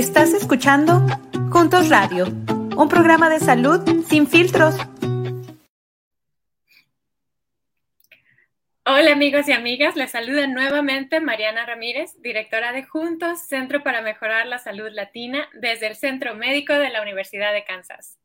Estás 0.00 0.32
escuchando 0.32 1.06
Juntos 1.52 1.90
Radio, 1.90 2.24
un 2.24 2.88
programa 2.88 3.28
de 3.28 3.38
salud 3.38 3.86
sin 4.08 4.26
filtros. 4.26 4.74
Hola 8.86 9.12
amigos 9.12 9.46
y 9.46 9.52
amigas, 9.52 9.96
les 9.96 10.10
saluda 10.10 10.46
nuevamente 10.46 11.20
Mariana 11.20 11.66
Ramírez, 11.66 12.12
directora 12.22 12.72
de 12.72 12.82
Juntos, 12.82 13.40
Centro 13.46 13.82
para 13.82 14.00
Mejorar 14.00 14.46
la 14.46 14.58
Salud 14.58 14.88
Latina, 14.90 15.50
desde 15.52 15.88
el 15.88 15.96
Centro 15.96 16.34
Médico 16.34 16.72
de 16.72 16.88
la 16.88 17.02
Universidad 17.02 17.52
de 17.52 17.64
Kansas. 17.64 18.18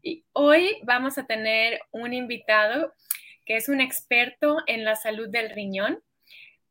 Y 0.00 0.24
hoy 0.34 0.78
vamos 0.84 1.18
a 1.18 1.26
tener 1.26 1.80
un 1.90 2.14
invitado 2.14 2.94
que 3.44 3.56
es 3.56 3.68
un 3.68 3.80
experto 3.80 4.58
en 4.68 4.84
la 4.84 4.94
salud 4.94 5.28
del 5.28 5.50
riñón 5.50 6.00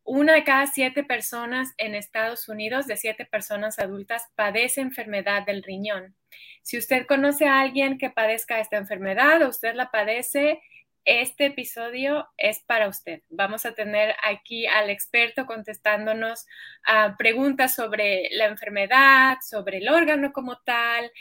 una 0.07 0.33
de 0.33 0.45
cada 0.45 0.67
siete 0.67 1.03
personas 1.03 1.73
en 1.77 1.93
Estados 1.93 2.47
Unidos, 2.47 2.87
de 2.87 2.95
siete 2.95 3.25
personas 3.25 3.77
adultas, 3.77 4.23
padece 4.35 4.79
enfermedad 4.79 5.45
del 5.45 5.63
riñón. 5.63 6.15
Si 6.63 6.77
usted 6.77 7.05
conoce 7.05 7.45
a 7.45 7.59
alguien 7.59 7.97
que 7.97 8.09
padezca 8.09 8.61
esta 8.61 8.77
enfermedad 8.77 9.41
o 9.43 9.49
usted 9.49 9.75
la 9.75 9.91
padece, 9.91 10.61
este 11.03 11.47
episodio 11.47 12.27
es 12.37 12.59
para 12.59 12.87
usted. 12.87 13.21
Vamos 13.29 13.65
a 13.65 13.73
tener 13.73 14.15
aquí 14.23 14.65
al 14.65 14.89
experto 14.89 15.45
contestándonos 15.45 16.45
a 16.85 17.15
preguntas 17.17 17.75
sobre 17.75 18.29
la 18.31 18.45
enfermedad, 18.45 19.37
sobre 19.41 19.79
el 19.79 19.89
órgano 19.89 20.31
como 20.31 20.59
tal, 20.59 21.11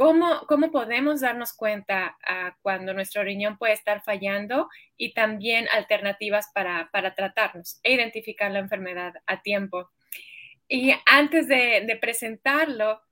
¿Cómo, 0.00 0.72
podemos 0.72 1.20
darnos 1.20 1.52
cuenta 1.52 2.16
ah, 2.26 2.56
cuando 2.62 2.94
nuestro 2.94 3.22
riñón 3.22 3.58
puede 3.58 3.74
estar 3.74 4.02
fallando 4.02 4.70
y 4.96 5.12
también 5.12 5.68
alternativas 5.72 6.50
para, 6.54 6.88
tratarnos 7.14 7.80
e 7.82 7.92
identificar 7.92 8.50
la 8.50 8.60
enfermedad 8.60 9.12
a 9.26 9.42
tiempo? 9.42 9.90
Y 10.68 10.94
antes 11.04 11.48
de, 11.48 11.98
presentarlo, 12.00 13.02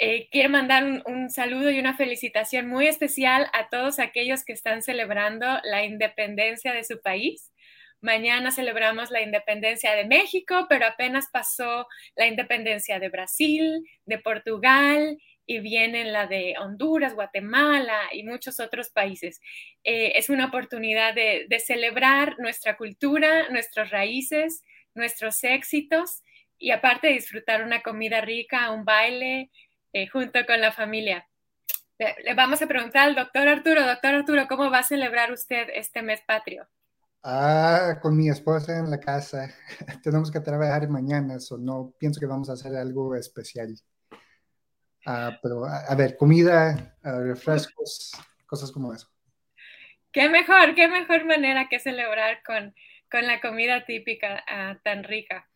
eh, 0.00 0.28
quiero 0.28 0.50
mandar 0.50 0.82
un, 0.82 1.04
un, 1.06 1.30
saludo 1.30 1.70
y 1.70 1.78
una 1.78 1.96
felicitación 1.96 2.66
muy 2.66 2.88
especial 2.88 3.48
a 3.52 3.68
todos 3.68 4.00
aquellos 4.00 4.44
que 4.44 4.54
están 4.54 4.82
celebrando 4.82 5.46
la 5.62 5.84
independencia 5.84 6.72
de 6.72 6.82
su 6.82 7.00
país. 7.00 7.52
Mañana 8.00 8.50
celebramos 8.50 9.12
la 9.12 9.22
independencia 9.22 9.94
de 9.94 10.04
México, 10.04 10.66
pero 10.68 10.84
apenas 10.84 11.28
pasó 11.32 11.86
la 12.16 12.26
independencia 12.26 12.98
de 12.98 13.08
Brasil, 13.08 13.86
de 14.04 14.18
Portugal 14.18 15.16
y 15.46 15.60
vienen 15.60 16.12
la 16.12 16.26
de 16.26 16.54
Honduras, 16.58 17.14
Guatemala 17.14 17.98
y 18.12 18.22
muchos 18.22 18.60
otros 18.60 18.90
países. 18.90 19.40
Eh, 19.82 20.12
es 20.16 20.30
una 20.30 20.46
oportunidad 20.46 21.14
de, 21.14 21.46
celebrar 21.64 22.36
nuestra 22.38 22.76
cultura, 22.76 23.48
nuestras 23.50 23.90
raíces, 23.90 24.62
nuestros 24.94 25.42
éxitos 25.44 26.22
y 26.58 26.70
aparte 26.70 27.08
disfrutar 27.08 27.62
una 27.62 27.82
comida 27.82 28.20
rica, 28.20 28.70
un 28.70 28.84
baile 28.84 29.50
eh, 29.92 30.06
junto 30.08 30.44
con 30.46 30.60
la 30.60 30.72
familia. 30.72 31.28
Le, 31.98 32.34
vamos 32.34 32.60
a 32.62 32.66
preguntar 32.66 33.08
al 33.08 33.14
doctor 33.14 33.48
Arturo, 33.48 33.86
doctor 33.86 34.14
Arturo, 34.14 34.46
¿cómo 34.48 34.70
va 34.70 34.78
a 34.78 34.82
celebrar 34.82 35.30
usted 35.32 35.68
este 35.74 36.02
mes 36.02 36.20
patrio? 36.26 36.66
Ah, 37.22 37.98
con 38.02 38.16
mi 38.16 38.28
esposa 38.28 38.78
en 38.78 38.90
la 38.90 39.00
casa. 39.00 39.48
Tenemos 40.02 40.30
que 40.30 40.40
trabajar 40.40 40.88
mañana, 40.88 41.38
o 41.50 41.58
no 41.58 41.94
pienso 41.98 42.20
que 42.20 42.26
vamos 42.26 42.50
a 42.50 42.54
hacer 42.54 42.76
algo 42.76 43.14
especial. 43.14 43.74
Ah, 45.06 45.38
pero, 45.42 45.64
a, 45.66 45.94
ver, 45.94 46.16
comida, 46.16 46.96
refrescos, 47.02 48.12
cosas 48.46 48.72
como 48.72 48.92
eso. 48.94 49.08
Qué 50.12 50.28
mejor, 50.28 50.74
qué 50.74 50.88
mejor 50.88 51.24
manera 51.24 51.68
que 51.68 51.78
celebrar 51.78 52.42
con, 52.42 52.74
la 53.12 53.40
comida 53.40 53.84
típica 53.84 54.42
ah, 54.48 54.78
tan 54.82 55.04
rica. 55.04 55.48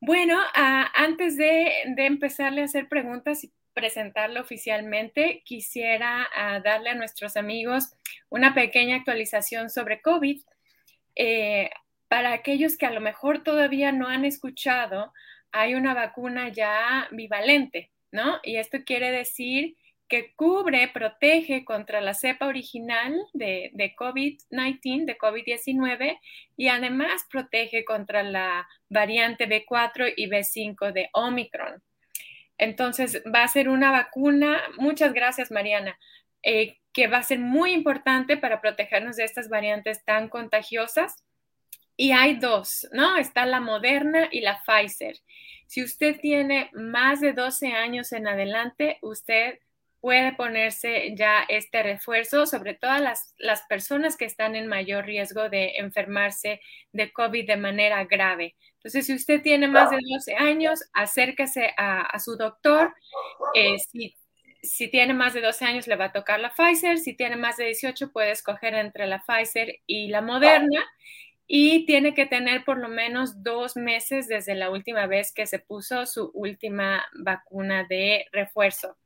Bueno, 0.00 0.38
ah, 0.54 0.90
antes 0.94 1.36
de, 1.36 1.82
empezarle 1.96 2.62
a 2.62 2.66
hacer 2.66 2.88
preguntas 2.88 3.42
y 3.44 3.52
presentarlo 3.72 4.40
oficialmente, 4.40 5.42
quisiera 5.44 6.28
darle 6.62 6.90
a 6.90 6.94
nuestros 6.94 7.38
amigos 7.38 7.94
una 8.28 8.52
pequeña 8.52 8.96
actualización 8.96 9.70
sobre 9.70 10.02
COVID. 10.02 10.40
Eh, 11.16 11.70
para 12.08 12.34
aquellos 12.34 12.76
que 12.76 12.84
a 12.84 12.90
lo 12.90 13.00
mejor 13.00 13.42
todavía 13.42 13.90
no 13.92 14.08
han 14.08 14.26
escuchado, 14.26 15.14
hay 15.52 15.74
una 15.74 15.94
vacuna 15.94 16.50
ya 16.50 17.08
bivalente 17.12 17.92
¿no? 18.12 18.38
Y 18.42 18.56
esto 18.56 18.78
quiere 18.84 19.10
decir 19.10 19.76
que 20.12 20.34
cubre, 20.36 20.88
protege 20.88 21.64
contra 21.64 22.02
la 22.02 22.12
cepa 22.12 22.46
original 22.46 23.14
de, 23.32 23.72
COVID-19, 23.98 25.06
de 25.06 25.16
COVID-19, 25.16 26.18
y 26.56 26.68
además 26.68 27.24
protege 27.30 27.84
contra 27.86 28.22
la 28.22 28.68
variante 28.90 29.48
B4 29.48 30.12
y 30.14 30.28
B5 30.28 30.92
de 30.92 31.08
Omicron. 31.14 31.82
Entonces, 32.58 33.22
va 33.34 33.42
a 33.42 33.48
ser 33.48 33.70
una 33.70 33.90
vacuna, 33.90 34.60
muchas 34.76 35.14
gracias 35.14 35.50
Mariana, 35.50 35.98
eh, 36.42 36.76
que 36.92 37.06
va 37.06 37.16
a 37.16 37.22
ser 37.22 37.38
muy 37.38 37.72
importante 37.72 38.36
para 38.36 38.60
protegernos 38.60 39.16
de 39.16 39.24
estas 39.24 39.48
variantes 39.48 40.04
tan 40.04 40.28
contagiosas. 40.28 41.24
Y 41.96 42.12
hay 42.12 42.36
dos, 42.36 42.86
¿no? 42.92 43.16
Está 43.16 43.46
la 43.46 43.60
Moderna 43.60 44.28
y 44.30 44.40
la 44.40 44.60
Pfizer. 44.62 45.16
Si 45.72 45.82
usted 45.82 46.20
tiene 46.20 46.68
más 46.74 47.22
de 47.22 47.32
12 47.32 47.68
años 47.68 48.12
en 48.12 48.28
adelante, 48.28 48.98
usted 49.00 49.58
puede 50.02 50.34
ponerse 50.34 51.14
ya 51.16 51.46
este 51.48 51.82
refuerzo, 51.82 52.44
sobre 52.44 52.74
todo 52.74 52.98
las, 52.98 53.32
las 53.38 53.62
personas 53.62 54.18
que 54.18 54.26
están 54.26 54.54
en 54.54 54.66
mayor 54.66 55.06
riesgo 55.06 55.48
de 55.48 55.76
enfermarse 55.76 56.60
de 56.92 57.10
COVID 57.10 57.46
de 57.46 57.56
manera 57.56 58.04
grave. 58.04 58.54
Entonces, 58.74 59.06
si 59.06 59.14
usted 59.14 59.40
tiene 59.40 59.66
más 59.66 59.88
de 59.88 59.96
12 59.96 60.34
años, 60.34 60.80
acérquese 60.92 61.72
a, 61.78 62.18
su 62.18 62.36
doctor. 62.36 62.94
Eh, 63.54 63.78
si, 63.78 64.14
si, 64.62 64.90
tiene 64.90 65.14
más 65.14 65.32
de 65.32 65.40
12 65.40 65.64
años, 65.64 65.86
le 65.86 65.96
va 65.96 66.06
a 66.06 66.12
tocar 66.12 66.38
la 66.38 66.52
Pfizer. 66.52 66.98
Si 66.98 67.14
tiene 67.16 67.36
más 67.36 67.56
de 67.56 67.64
18, 67.64 68.12
puede 68.12 68.32
escoger 68.32 68.74
entre 68.74 69.06
la 69.06 69.24
Pfizer 69.26 69.76
y 69.86 70.08
la 70.08 70.20
Moderna 70.20 70.84
y 71.46 71.86
tiene 71.86 72.14
que 72.14 72.26
tener 72.26 72.64
por 72.64 72.78
lo 72.78 72.88
menos 72.88 73.42
dos 73.42 73.76
meses 73.76 74.28
desde 74.28 74.54
la 74.54 74.70
última 74.70 75.06
vez 75.06 75.32
que 75.32 75.46
se 75.46 75.58
puso 75.58 76.06
su 76.06 76.30
última 76.34 77.04
vacuna 77.14 77.84
de 77.88 78.26
refuerzo. 78.32 78.96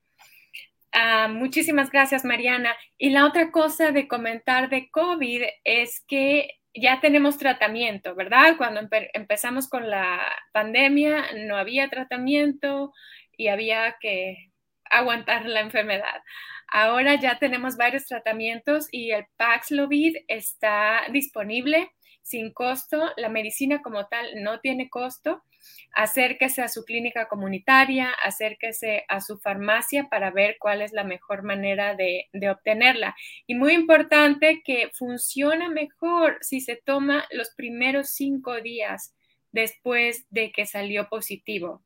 Ah, 0.93 1.29
muchísimas 1.29 1.91
gracias, 1.91 2.25
Mariana. 2.25 2.75
Y 2.97 3.11
la 3.11 3.27
otra 3.27 3.51
cosa 3.51 3.91
de 3.91 4.09
comentar 4.09 4.71
de 4.71 4.91
COVID 4.91 5.43
es 5.65 6.01
que 6.07 6.61
ya 6.75 7.01
tenemos 7.01 7.39
tratamiento, 7.39 8.15
¿verdad? 8.15 8.57
Cuando 8.57 8.81
empezamos 9.15 9.69
con 9.69 9.91
la 9.91 10.21
pandemia 10.53 11.33
no 11.47 11.57
había 11.57 11.89
tratamiento 11.89 12.93
y 13.37 13.49
había 13.49 13.97
que 14.01 14.51
aguantar 14.91 15.47
la 15.47 15.61
enfermedad. 15.61 16.23
Ahora 16.69 17.15
ya 17.15 17.39
tenemos 17.39 17.77
varios 17.77 18.07
tratamientos 18.07 18.89
y 18.91 19.13
el 19.13 19.27
Paxlovid 19.37 20.17
está 20.29 21.03
disponible 21.11 21.91
sin 22.27 22.53
costo. 22.53 23.13
La 23.17 23.29
medicina 23.29 23.83
como 23.83 24.07
tal 24.09 24.43
no 24.43 24.59
tiene 24.61 24.91
costo. 24.91 25.45
Acérquese 25.93 26.61
a 26.61 26.69
su 26.69 26.85
clínica 26.85 27.29
comunitaria, 27.29 28.11
acérquese 28.25 29.05
a 29.09 29.21
su 29.21 29.39
farmacia 29.39 30.09
para 30.09 30.31
ver 30.31 30.57
cuál 30.59 30.83
es 30.83 30.93
la 30.93 31.05
mejor 31.05 31.45
manera 31.45 31.95
de, 31.95 32.29
obtenerla. 32.51 33.15
Y 33.47 33.55
muy 33.55 33.73
importante 33.73 34.63
que 34.65 34.91
funciona 34.93 35.69
mejor 35.69 36.39
si 36.41 36.61
se 36.61 36.77
toma 36.77 37.27
los 37.31 37.51
primeros 37.51 38.11
cinco 38.11 38.61
días 38.61 39.15
después 39.53 40.27
de 40.31 40.51
que 40.53 40.67
salió 40.67 41.09
positivo. 41.09 41.83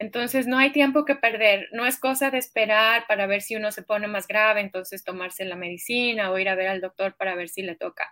Entonces 0.00 0.46
no 0.46 0.56
hay 0.56 0.72
tiempo 0.72 1.04
que 1.04 1.14
perder, 1.14 1.68
no 1.72 1.84
es 1.84 1.98
cosa 1.98 2.30
de 2.30 2.38
esperar 2.38 3.04
para 3.06 3.26
ver 3.26 3.42
si 3.42 3.54
uno 3.54 3.70
se 3.70 3.82
pone 3.82 4.08
más 4.08 4.26
grave, 4.26 4.62
entonces 4.62 5.04
tomarse 5.04 5.44
la 5.44 5.56
medicina 5.56 6.30
o 6.30 6.38
ir 6.38 6.48
a 6.48 6.54
ver 6.54 6.68
al 6.68 6.80
doctor 6.80 7.16
para 7.18 7.34
ver 7.34 7.50
si 7.50 7.60
le 7.60 7.76
toca. 7.76 8.10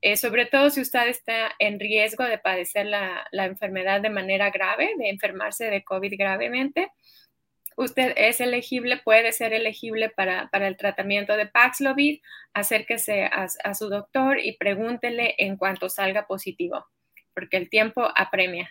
Eh, 0.00 0.16
sobre 0.16 0.46
todo 0.46 0.70
si 0.70 0.80
usted 0.80 1.08
está 1.08 1.50
en 1.58 1.80
riesgo 1.80 2.22
de 2.22 2.38
padecer 2.38 2.86
la, 2.86 3.26
enfermedad 3.32 4.00
de 4.00 4.10
manera 4.10 4.50
grave, 4.50 4.92
de 4.96 5.08
enfermarse 5.08 5.70
de 5.70 5.82
COVID 5.82 6.14
gravemente, 6.16 6.92
usted 7.76 8.12
es 8.16 8.40
elegible, 8.40 8.98
puede 8.98 9.32
ser 9.32 9.52
elegible 9.54 10.10
para, 10.10 10.48
el 10.52 10.76
tratamiento 10.76 11.36
de 11.36 11.46
Paxlovid, 11.46 12.20
acérquese 12.52 13.24
a, 13.24 13.48
a 13.64 13.74
su 13.74 13.88
doctor 13.88 14.38
y 14.38 14.56
pregúntele 14.56 15.34
en 15.38 15.56
cuanto 15.56 15.88
salga 15.88 16.28
positivo, 16.28 16.86
porque 17.34 17.56
el 17.56 17.68
tiempo 17.68 18.08
apremia. 18.14 18.70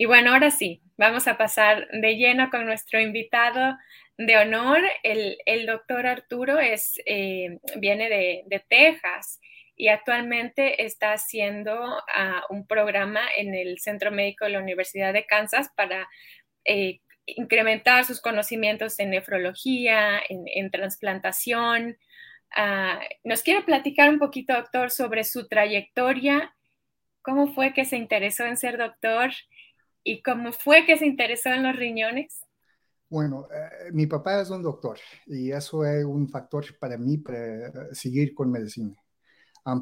Y 0.00 0.06
bueno, 0.06 0.32
ahora 0.32 0.52
sí, 0.52 0.80
vamos 0.96 1.26
a 1.26 1.36
pasar 1.36 1.88
de 1.90 2.16
lleno 2.16 2.50
con 2.50 2.64
nuestro 2.64 3.00
invitado 3.00 3.76
de 4.16 4.36
honor. 4.36 4.80
El, 5.02 5.66
doctor 5.66 6.06
Arturo 6.06 6.60
es, 6.60 7.00
eh, 7.04 7.58
viene 7.76 8.08
de, 8.08 8.64
Texas 8.68 9.40
y 9.74 9.88
actualmente 9.88 10.84
está 10.84 11.12
haciendo 11.14 12.00
ah, 12.14 12.44
un 12.48 12.64
programa 12.68 13.22
en 13.36 13.56
el 13.56 13.80
Centro 13.80 14.12
Médico 14.12 14.44
de 14.44 14.52
la 14.52 14.60
Universidad 14.60 15.12
de 15.12 15.26
Kansas 15.26 15.68
para 15.76 16.08
eh, 16.64 17.00
incrementar 17.26 18.04
sus 18.04 18.20
conocimientos 18.20 19.00
en 19.00 19.10
nefrología, 19.10 20.20
en, 20.28 20.70
transplantación. 20.70 21.98
Ah, 22.54 23.00
¿Nos 23.24 23.42
quiere 23.42 23.62
platicar 23.62 24.10
un 24.10 24.20
poquito, 24.20 24.54
doctor, 24.54 24.92
sobre 24.92 25.24
su 25.24 25.48
trayectoria? 25.48 26.54
¿Cómo 27.22 27.52
fue 27.52 27.74
que 27.74 27.84
se 27.84 27.96
interesó 27.96 28.46
en 28.46 28.56
ser 28.56 28.78
doctor? 28.78 29.32
¿Y 30.08 30.22
cómo 30.22 30.52
fue 30.52 30.86
que 30.86 30.96
se 30.96 31.04
interesó 31.04 31.50
en 31.50 31.62
los 31.62 31.76
riñones? 31.76 32.40
Bueno, 33.10 33.46
eh, 33.52 33.92
mi 33.92 34.06
papá 34.06 34.40
es 34.40 34.48
un 34.48 34.62
doctor 34.62 34.98
y 35.26 35.50
eso 35.50 35.84
es 35.84 36.02
un 36.02 36.26
factor 36.30 36.64
para 36.78 36.96
mí 36.96 37.18
para 37.18 37.92
seguir 37.92 38.34
con 38.34 38.50
medicina. 38.50 38.96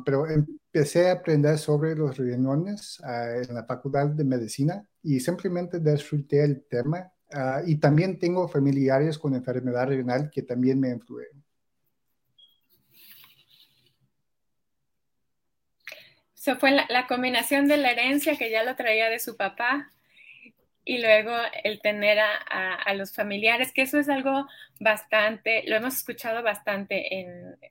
pero 0.04 0.26
empecé 0.28 1.08
a 1.08 1.12
aprender 1.12 1.58
sobre 1.58 1.94
los 1.94 2.16
riñones 2.16 3.00
ah, 3.04 3.36
en 3.48 3.54
la 3.54 3.64
facultad 3.64 4.08
de 4.08 4.24
medicina 4.24 4.84
y 5.00 5.20
simplemente 5.20 5.78
disfruté 5.78 6.42
el 6.42 6.64
tema. 6.68 7.12
Ah, 7.32 7.62
y 7.64 7.76
también 7.76 8.18
tengo 8.18 8.48
familiares 8.48 9.16
con 9.18 9.32
enfermedad 9.32 9.86
renal 9.86 10.28
que 10.28 10.42
también 10.42 10.80
me 10.80 10.90
influyen. 10.90 11.44
Eso 16.34 16.56
fue 16.56 16.72
la, 16.72 17.06
combinación 17.06 17.68
de 17.68 17.76
la 17.76 17.92
herencia 17.92 18.36
que 18.36 18.50
ya 18.50 18.64
lo 18.64 18.74
traía 18.74 19.08
de 19.08 19.20
su 19.20 19.36
papá 19.36 19.92
y 20.88 20.98
luego 20.98 21.32
el 21.64 21.80
tener 21.80 22.18
a, 22.20 22.94
los 22.94 23.12
familiares, 23.12 23.72
que 23.72 23.82
eso 23.82 23.98
es 23.98 24.08
algo 24.08 24.46
bastante, 24.78 25.64
lo 25.66 25.74
hemos 25.74 25.96
escuchado 25.96 26.44
bastante 26.44 27.18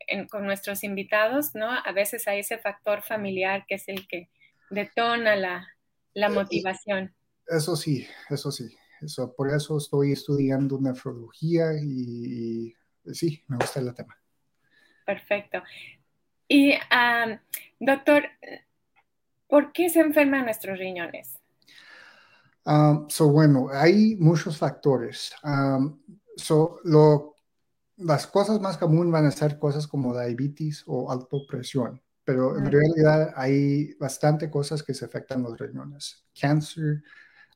en, 0.07 0.27
con 0.27 0.45
nuestros 0.45 0.83
invitados, 0.83 1.55
¿no? 1.55 1.71
A 1.71 1.91
veces 1.93 2.27
hay 2.27 2.39
ese 2.39 2.57
factor 2.57 3.01
familiar 3.01 3.65
que 3.67 3.75
es 3.75 3.87
el 3.87 4.05
que 4.05 4.29
detona 4.69 5.37
la, 5.37 5.65
la 6.13 6.27
motivación. 6.27 7.15
Eso 7.47 7.77
sí, 7.77 8.05
eso 8.29 8.51
sí. 8.51 8.75
Eso, 9.01 9.33
por 9.33 9.49
eso 9.49 9.77
estoy 9.77 10.11
estudiando 10.11 10.77
nefrología 10.81 11.71
y, 11.81 12.73
sí, 13.13 13.41
me 13.47 13.55
gusta 13.55 13.79
el 13.79 13.95
tema. 13.95 14.19
Perfecto. 15.05 15.63
Y, 16.49 16.73
doctor, 17.79 18.25
¿por 19.47 19.71
qué 19.71 19.89
se 19.89 20.01
enferman 20.01 20.43
nuestros 20.43 20.77
riñones? 20.77 21.39
Um, 22.65 23.07
so, 23.09 23.29
bueno, 23.29 23.69
hay 23.71 24.15
muchos 24.15 24.57
factores. 24.57 25.33
Um, 25.43 25.99
so, 26.35 26.79
lo, 26.83 27.35
las 27.97 28.27
cosas 28.27 28.59
más 28.59 28.77
comunes 28.77 29.13
van 29.13 29.25
a 29.27 29.31
ser 29.31 29.59
cosas 29.59 29.87
como 29.87 30.13
diabetes 30.13 30.83
o 30.87 31.11
alta 31.11 31.37
presión, 31.47 32.01
pero 32.23 32.57
en 32.57 32.65
realidad 32.65 33.33
hay 33.35 33.93
bastante 33.99 34.49
cosas 34.49 34.81
que 34.81 34.93
se 34.95 35.05
afectan 35.05 35.43
los 35.43 35.57
riñones. 35.59 36.25
Cáncer, 36.39 37.03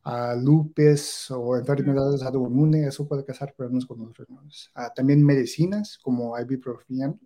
uh, 0.06 0.40
lupus 0.40 1.32
o 1.32 1.58
enfermedades 1.58 2.22
autoinmunes, 2.22 2.88
eso 2.88 3.08
puede 3.08 3.26
causar 3.26 3.54
problemas 3.56 3.88
con 3.88 4.00
los 4.00 4.16
riñones. 4.16 4.72
Uh, 4.76 4.94
también 4.96 5.26
medicinas 5.26 5.98
como 5.98 6.40
ibuprofen 6.40 7.20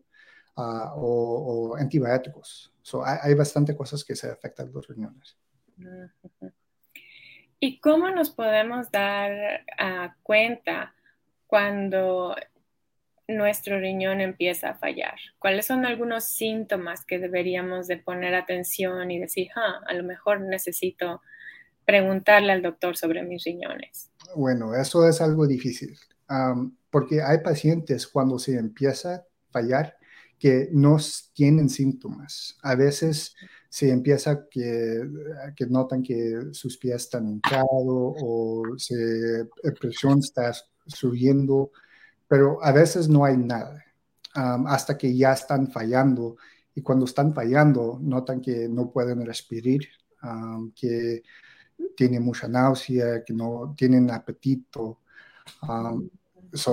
uh, 0.55 0.87
o, 0.95 1.75
antibióticos. 1.77 2.73
So, 2.81 3.05
hay, 3.05 3.17
hay 3.23 3.33
bastante 3.33 3.75
cosas 3.75 4.05
que 4.05 4.15
se 4.15 4.29
afectan 4.31 4.71
los 4.71 4.87
riñones. 4.87 5.37
¿Y 7.65 7.79
cómo 7.79 8.09
nos 8.09 8.29
podemos 8.29 8.91
dar 8.91 9.63
cuenta 10.21 10.93
cuando 11.47 12.35
nuestro 13.29 13.79
riñón 13.79 14.19
empieza 14.19 14.71
a 14.71 14.75
fallar? 14.75 15.15
¿Cuáles 15.39 15.67
son 15.67 15.85
algunos 15.85 16.25
síntomas 16.25 17.05
que 17.05 17.19
deberíamos 17.19 17.87
de 17.87 17.95
poner 17.95 18.35
atención 18.35 19.09
y 19.11 19.17
decir, 19.17 19.47
ah, 19.55 19.79
a 19.87 19.93
lo 19.93 20.03
mejor 20.03 20.41
necesito 20.41 21.21
preguntarle 21.85 22.51
al 22.51 22.61
doctor 22.61 22.97
sobre 22.97 23.23
mis 23.23 23.45
riñones? 23.45 24.11
Bueno, 24.35 24.75
eso 24.75 25.07
es 25.07 25.21
algo 25.21 25.47
difícil, 25.47 25.97
porque 26.89 27.21
hay 27.21 27.37
pacientes 27.37 28.07
cuando 28.07 28.39
se 28.39 28.57
empieza 28.57 29.15
a 29.15 29.23
fallar 29.51 29.95
que 30.37 30.67
no 30.73 30.97
tienen 31.31 31.69
síntomas. 31.69 32.57
A 32.61 32.75
veces 32.75 33.37
se 33.73 33.89
empieza 33.89 34.47
que, 34.51 35.01
que 35.55 35.65
notan 35.65 36.03
que 36.03 36.49
sus 36.51 36.77
pies 36.77 36.97
están 36.97 37.27
hinchados 37.27 38.13
o 38.21 38.61
la 39.63 39.73
presión 39.73 40.19
está 40.19 40.53
subiendo, 40.85 41.71
pero 42.27 42.63
a 42.63 42.71
veces 42.71 43.09
no 43.09 43.25
hay 43.25 43.35
nada, 43.35 43.83
hasta 44.35 44.95
que 44.95 45.17
ya 45.17 45.33
están 45.33 45.71
fallando. 45.71 46.37
Y 46.75 46.83
cuando 46.83 47.05
están 47.05 47.33
fallando, 47.33 47.97
notan 47.99 48.41
que 48.41 48.69
no 48.69 48.91
pueden 48.91 49.25
respirar, 49.25 49.79
que 50.75 51.23
tienen 51.97 52.21
mucha 52.21 52.47
náusea, 52.47 53.23
que 53.23 53.33
no 53.33 53.73
tienen 53.75 54.11
apetito 54.11 54.99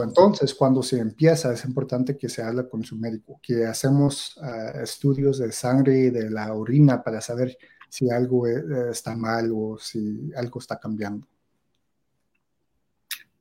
entonces, 0.03 0.55
cuando 0.55 0.83
se 0.83 0.99
empieza, 0.99 1.53
es 1.53 1.65
importante 1.65 2.17
que 2.17 2.29
se 2.29 2.43
hable 2.43 2.69
con 2.69 2.85
su 2.85 2.97
médico, 2.97 3.41
que 3.43 3.65
hacemos 3.65 4.39
ah, 4.43 4.73
estudios 4.83 5.39
de 5.39 5.51
sangre 5.53 5.99
y 5.99 6.11
de 6.11 6.29
la 6.31 6.53
orina 6.53 7.03
para 7.03 7.21
saber 7.21 7.57
si 7.89 8.11
algo 8.11 8.47
eh, 8.47 8.91
está 8.91 9.17
mal 9.17 9.51
o 9.55 9.79
si 9.79 10.31
algo 10.37 10.61
está 10.61 10.79
cambiando. 10.79 11.27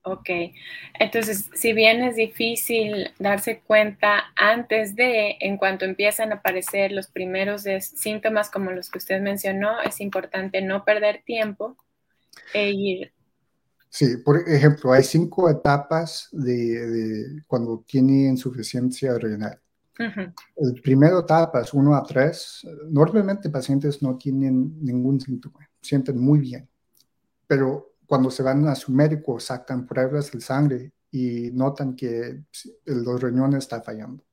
Ok, 0.02 0.30
entonces, 0.94 1.50
si 1.54 1.74
bien 1.74 2.02
es 2.02 2.16
difícil 2.16 3.12
darse 3.20 3.60
cuenta 3.60 4.32
antes 4.36 4.96
de, 4.96 5.36
en 5.42 5.58
cuanto 5.58 5.84
empiezan 5.84 6.32
a 6.32 6.36
aparecer 6.36 6.94
los 6.94 7.08
primeros 7.08 7.64
síntomas 7.82 8.50
como 8.50 8.72
los 8.72 8.90
que 8.90 8.98
usted 8.98 9.22
mencionó, 9.22 9.82
es 9.82 10.00
importante 10.00 10.62
no 10.62 10.86
perder 10.86 11.22
tiempo 11.24 11.76
e 12.54 12.72
ir 12.72 13.14
Sí, 13.90 14.18
por 14.18 14.48
ejemplo, 14.48 14.94
hay 14.94 15.04
cinco 15.04 15.50
etapas 15.50 16.30
de, 16.32 17.42
cuando 17.48 17.84
tiene 17.88 18.28
insuficiencia 18.28 19.18
renal. 19.18 19.60
El 20.56 20.82
primero 20.82 21.20
etapa 21.20 21.62
es 21.62 21.74
1 21.74 21.96
a 21.96 22.04
3. 22.04 22.68
Normalmente 22.90 23.50
pacientes 23.50 24.02
no 24.02 24.16
tienen 24.18 24.82
ningún 24.82 25.20
síntoma, 25.20 25.68
sienten 25.82 26.18
muy 26.18 26.40
bien, 26.40 26.70
pero 27.48 27.96
cuando 28.06 28.32
se 28.32 28.44
van 28.44 28.66
a 28.68 28.76
su 28.76 28.92
médico 28.94 29.40
sacan 29.40 29.86
pruebas 29.86 30.32
de 30.32 30.40
sangre 30.40 30.94
y 31.12 31.52
notan 31.52 31.96
que 31.96 32.44
los 32.86 33.22
riñones 33.22 33.66
están 33.66 33.84
fallando. 33.84 34.24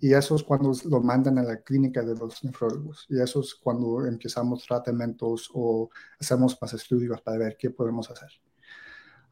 Y 0.00 0.12
eso 0.12 0.36
es 0.36 0.42
cuando 0.42 0.72
lo 0.84 1.00
mandan 1.00 1.38
a 1.38 1.42
la 1.42 1.60
clínica 1.62 2.02
de 2.02 2.14
los 2.14 2.44
nefrólogos. 2.44 3.06
Y 3.08 3.20
eso 3.20 3.40
es 3.40 3.54
cuando 3.54 4.06
empezamos 4.06 4.64
tratamientos 4.64 5.50
o 5.52 5.90
hacemos 6.20 6.56
más 6.60 6.72
estudios 6.74 7.20
para 7.22 7.38
ver 7.38 7.56
qué 7.58 7.70
podemos 7.70 8.08
hacer. 8.10 8.30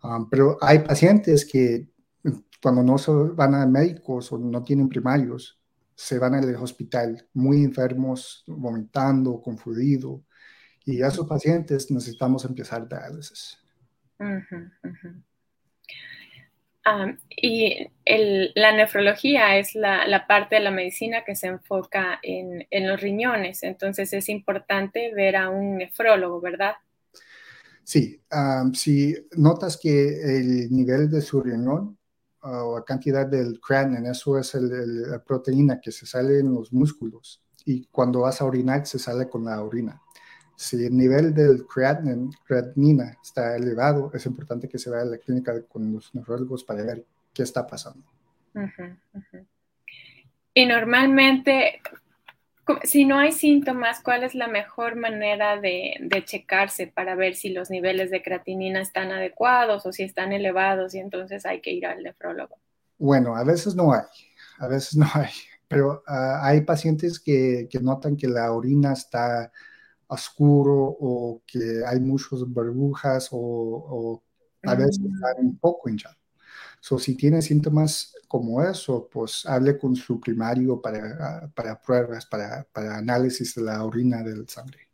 Um, 0.07 0.29
pero 0.31 0.57
hay 0.61 0.79
pacientes 0.81 1.45
que 1.45 1.89
cuando 2.63 2.83
no 2.83 2.97
van 3.35 3.55
a 3.55 3.67
médicos 3.67 4.31
o 4.33 4.39
no 4.39 4.63
tienen 4.63 4.89
primarios, 4.89 5.61
se 5.95 6.19
van 6.19 6.35
al 6.35 6.55
hospital 6.57 7.27
muy 7.33 7.65
enfermos, 7.65 8.45
vomitando, 8.47 9.41
confundidos. 9.41 10.21
Y 10.85 11.03
a 11.03 11.09
esos 11.09 11.27
pacientes 11.27 11.91
necesitamos 11.91 12.45
empezar 12.45 12.89
diálisis. 12.89 13.59
Um, 16.87 17.17
y 17.29 17.89
la 18.55 18.73
nefrología 18.73 19.59
es 19.59 19.75
la, 19.75 20.27
parte 20.29 20.55
de 20.57 20.61
la 20.61 20.71
medicina 20.71 21.25
que 21.25 21.35
se 21.35 21.49
enfoca 21.49 22.21
en, 22.23 22.65
en, 22.71 22.87
los 22.87 23.01
riñones, 23.01 23.65
entonces 23.65 24.13
es 24.13 24.29
importante 24.29 25.13
ver 25.13 25.35
a 25.35 25.51
un 25.51 25.79
nefrólogo, 25.79 26.41
¿verdad? 26.41 26.77
Sí, 27.87 28.21
si 28.73 29.15
notas 29.37 29.79
que 29.81 30.39
el 30.39 30.73
nivel 30.73 31.09
de 31.09 31.21
su 31.21 31.41
riñón 31.41 31.97
o 32.41 32.79
la 32.79 32.85
cantidad 32.85 33.25
del 33.25 33.61
creatinine, 33.61 34.11
eso 34.11 34.37
es 34.37 34.55
la 34.55 35.23
proteína 35.23 35.81
que 35.81 35.93
se 35.93 36.05
sale 36.05 36.41
en 36.41 36.53
los 36.53 36.73
músculos 36.73 37.45
y 37.65 37.87
cuando 37.87 38.23
vas 38.23 38.41
a 38.41 38.45
orinar 38.45 38.85
se 38.87 38.99
sale 38.99 39.29
con 39.29 39.45
la 39.45 39.63
orina. 39.63 40.03
Si 40.57 40.85
el 40.85 40.97
nivel 40.97 41.33
del 41.33 41.65
creatinina 41.65 43.19
está 43.23 43.55
elevado, 43.55 44.11
es 44.13 44.27
importante 44.27 44.69
que 44.69 44.81
se 44.81 44.91
vaya 44.91 45.03
a 45.03 45.07
la 45.07 45.19
clínica 45.19 45.63
con 45.69 45.93
los 45.93 46.13
neurólogos 46.13 46.65
para 46.65 46.83
ver 46.83 47.07
qué 47.33 47.45
está 47.45 47.65
pasando. 47.65 48.05
Y 50.53 50.67
normalmente, 50.67 51.81
si 52.83 53.05
no 53.05 53.19
hay 53.19 53.33
síntomas, 53.33 54.01
¿cuál 54.03 54.25
es 54.25 54.35
la 54.35 54.49
mejor 54.49 54.97
manera 54.97 55.61
de, 55.61 55.95
checarse 56.25 56.87
para 56.87 57.15
ver 57.15 57.37
si 57.37 57.51
los 57.51 57.71
niveles 57.71 58.11
de 58.11 58.23
creatinina 58.23 58.81
están 58.81 59.13
adecuados 59.13 59.87
o 59.87 59.93
si 59.93 60.03
están 60.03 60.33
elevados 60.33 60.95
y 60.95 60.99
entonces 60.99 61.47
hay 61.47 61.61
que 61.61 61.71
ir 61.73 61.87
al 61.87 62.03
nefrólogo? 62.03 62.57
Bueno, 62.99 63.37
a 63.37 63.45
veces 63.45 63.75
no 63.75 63.93
hay, 63.93 64.03
a 64.59 64.69
veces 64.69 64.97
no 64.97 65.07
hay, 65.15 65.31
pero 65.69 66.03
ah, 66.07 66.41
hay 66.43 66.63
pacientes 66.63 67.21
que, 67.21 67.69
notan 67.81 68.17
que 68.17 68.27
la 68.27 68.53
orina 68.53 68.93
está 68.93 69.53
oscuro 70.09 70.97
o 70.99 71.43
que 71.47 71.83
hay 71.87 72.01
muchas 72.01 72.41
burbujas 72.47 73.29
o, 73.31 74.23
a 74.63 74.75
veces 74.75 75.01
mm. 75.01 75.15
están 75.15 75.47
un 75.47 75.59
poco 75.59 75.89
hinchados. 75.89 76.26
So, 76.87 77.01
si 77.01 77.17
tiene 77.17 77.43
síntomas 77.43 78.15
como 78.29 78.63
eso, 78.63 79.09
pues 79.13 79.45
hable 79.45 79.77
con 79.77 79.97
su 79.97 80.21
primario 80.21 80.81
para, 80.81 81.51
para 81.53 81.83
pruebas, 81.83 82.27
para, 82.27 82.65
para, 82.73 82.99
análisis 82.99 83.57
de 83.57 83.63
la 83.63 83.83
orina 83.83 84.23
del 84.23 84.49
sangre. 84.49 84.87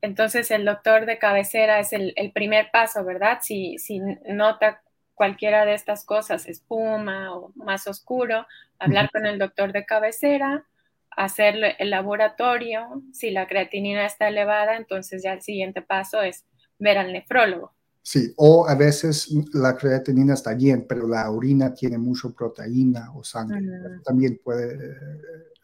Entonces, 0.00 0.50
el 0.50 0.64
doctor 0.64 1.04
de 1.04 1.18
cabecera 1.18 1.78
es 1.78 1.92
el, 1.92 2.14
el 2.16 2.32
primer 2.32 2.70
paso, 2.72 3.04
¿verdad? 3.04 3.40
Si, 3.42 3.76
si, 3.76 4.00
nota 4.30 4.80
cualquiera 5.12 5.66
de 5.66 5.74
estas 5.74 6.06
cosas, 6.06 6.46
espuma 6.46 7.36
o 7.36 7.52
más 7.56 7.86
oscuro, 7.86 8.46
hablar 8.78 9.10
con 9.10 9.26
el 9.26 9.38
doctor 9.38 9.74
de 9.74 9.84
cabecera, 9.84 10.64
hacer 11.10 11.76
el 11.78 11.90
laboratorio. 11.90 13.02
Si 13.12 13.30
la 13.30 13.46
creatinina 13.46 14.06
está 14.06 14.28
elevada, 14.28 14.78
entonces 14.78 15.22
ya 15.22 15.34
el 15.34 15.42
siguiente 15.42 15.82
paso 15.82 16.22
es 16.22 16.46
ver 16.78 16.96
al 16.96 17.12
nefrólogo. 17.12 17.75
Sí, 18.08 18.32
o 18.36 18.68
a 18.68 18.76
veces 18.76 19.34
la 19.52 19.76
creatinina 19.76 20.34
está 20.34 20.54
bien, 20.54 20.86
pero 20.88 21.08
la 21.08 21.28
orina 21.28 21.74
tiene 21.74 21.98
mucho 21.98 22.32
proteína 22.32 23.10
o 23.16 23.24
sangre. 23.24 23.60
También 24.04 24.40
puede, 24.44 24.92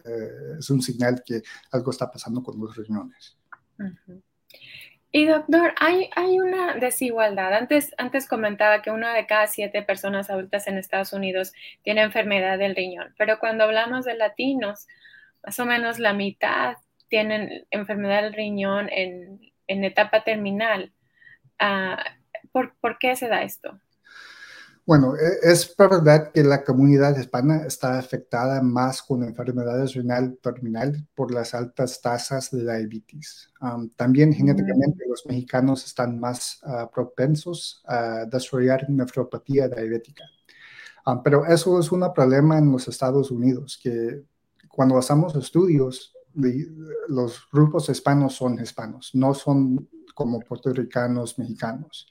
eh, 0.04 0.56
es 0.58 0.68
un 0.68 0.82
señal 0.82 1.22
que 1.24 1.40
algo 1.70 1.92
está 1.92 2.10
pasando 2.10 2.42
con 2.42 2.58
los 2.58 2.74
riñones. 2.74 3.38
Y 5.12 5.26
doctor, 5.26 5.72
hay, 5.78 6.10
hay 6.16 6.40
una 6.40 6.74
desigualdad. 6.74 7.54
Antes, 7.54 7.92
antes 7.96 8.26
comentaba 8.26 8.82
que 8.82 8.90
una 8.90 9.14
de 9.14 9.24
cada 9.28 9.46
siete 9.46 9.82
personas 9.82 10.28
adultas 10.28 10.66
en 10.66 10.78
Estados 10.78 11.12
Unidos 11.12 11.52
tiene 11.84 12.02
enfermedad 12.02 12.58
del 12.58 12.74
riñón, 12.74 13.14
pero 13.16 13.38
cuando 13.38 13.62
hablamos 13.62 14.04
de 14.04 14.14
latinos, 14.14 14.88
más 15.46 15.60
o 15.60 15.64
menos 15.64 16.00
la 16.00 16.12
mitad 16.12 16.74
tienen 17.06 17.68
enfermedad 17.70 18.22
del 18.24 18.32
riñón 18.32 18.88
en, 18.90 19.52
en 19.68 19.84
etapa 19.84 20.24
terminal. 20.24 20.92
Uh, 21.60 22.02
¿por, 22.52 22.74
¿por, 22.80 22.98
qué 22.98 23.16
se 23.16 23.28
da 23.28 23.42
esto? 23.42 23.78
Bueno, 24.84 25.14
e, 25.16 25.50
es 25.52 25.74
verdad 25.76 26.32
que 26.32 26.42
la 26.42 26.64
comunidad 26.64 27.16
hispana 27.16 27.64
está 27.66 27.98
afectada 27.98 28.60
más 28.62 29.00
con 29.02 29.22
enfermedades 29.22 29.94
renal 29.94 30.38
terminal 30.42 31.06
por 31.14 31.32
las 31.32 31.54
altas 31.54 32.00
tasas 32.00 32.50
de 32.50 32.62
diabetes. 32.62 33.48
también 33.96 34.30
mm. 34.30 34.34
genéticamente 34.34 35.04
los 35.08 35.24
mexicanos 35.26 35.84
están 35.86 36.18
más 36.18 36.60
uh, 36.64 36.90
propensos 36.92 37.82
a 37.86 38.24
desarrollar 38.24 38.88
nefropatía 38.90 39.68
diabética. 39.68 40.24
pero 41.24 41.46
eso 41.46 41.78
es 41.78 41.92
un 41.92 42.12
problema 42.12 42.58
en 42.58 42.72
los 42.72 42.88
Estados 42.88 43.30
Unidos, 43.30 43.78
que 43.82 44.24
cuando 44.68 44.98
hacemos 44.98 45.36
estudios, 45.36 46.14
los 47.08 47.46
grupos 47.52 47.88
hispanos 47.88 48.34
son 48.34 48.58
hispanos, 48.60 49.10
no 49.14 49.34
son 49.34 49.88
como 50.14 50.40
puertorricanos, 50.40 51.38
mexicanos. 51.38 52.08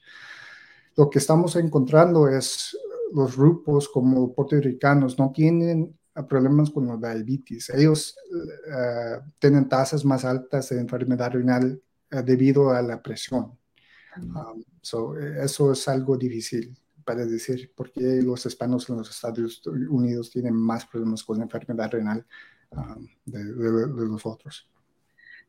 Lo 0.96 1.08
que 1.08 1.18
estamos 1.18 1.56
encontrando 1.56 2.28
es 2.28 2.76
los 3.14 3.36
grupos 3.36 3.88
como 3.88 4.32
puertorricanos 4.34 5.18
no 5.18 5.30
tienen 5.32 5.96
problemas 6.28 6.70
con 6.70 6.86
la 6.86 6.96
diabetes. 6.96 7.70
Ellos 7.70 8.16
eh, 8.70 9.20
tienen 9.38 9.68
tasas 9.68 10.04
más 10.04 10.24
altas 10.24 10.68
de 10.68 10.80
enfermedad 10.80 11.32
renal 11.32 11.80
eh, 12.10 12.22
debido 12.22 12.70
a 12.70 12.82
la 12.82 13.02
presión. 13.02 13.58
Um, 14.16 14.62
eso 15.42 15.72
es 15.72 15.88
algo 15.88 16.18
difícil 16.18 16.76
para 17.04 17.24
decir 17.24 17.72
por 17.74 17.90
qué 17.90 18.20
los 18.22 18.44
hispanos 18.44 18.88
en 18.90 18.98
los 18.98 19.10
Estados 19.10 19.62
Unidos 19.66 20.30
tienen 20.30 20.54
más 20.54 20.84
problemas 20.86 21.22
con 21.24 21.38
la 21.38 21.44
enfermedad 21.44 21.90
renal 21.90 22.26
um, 22.70 23.06
de 23.24 24.06
los 24.06 24.26
otros. 24.26 24.68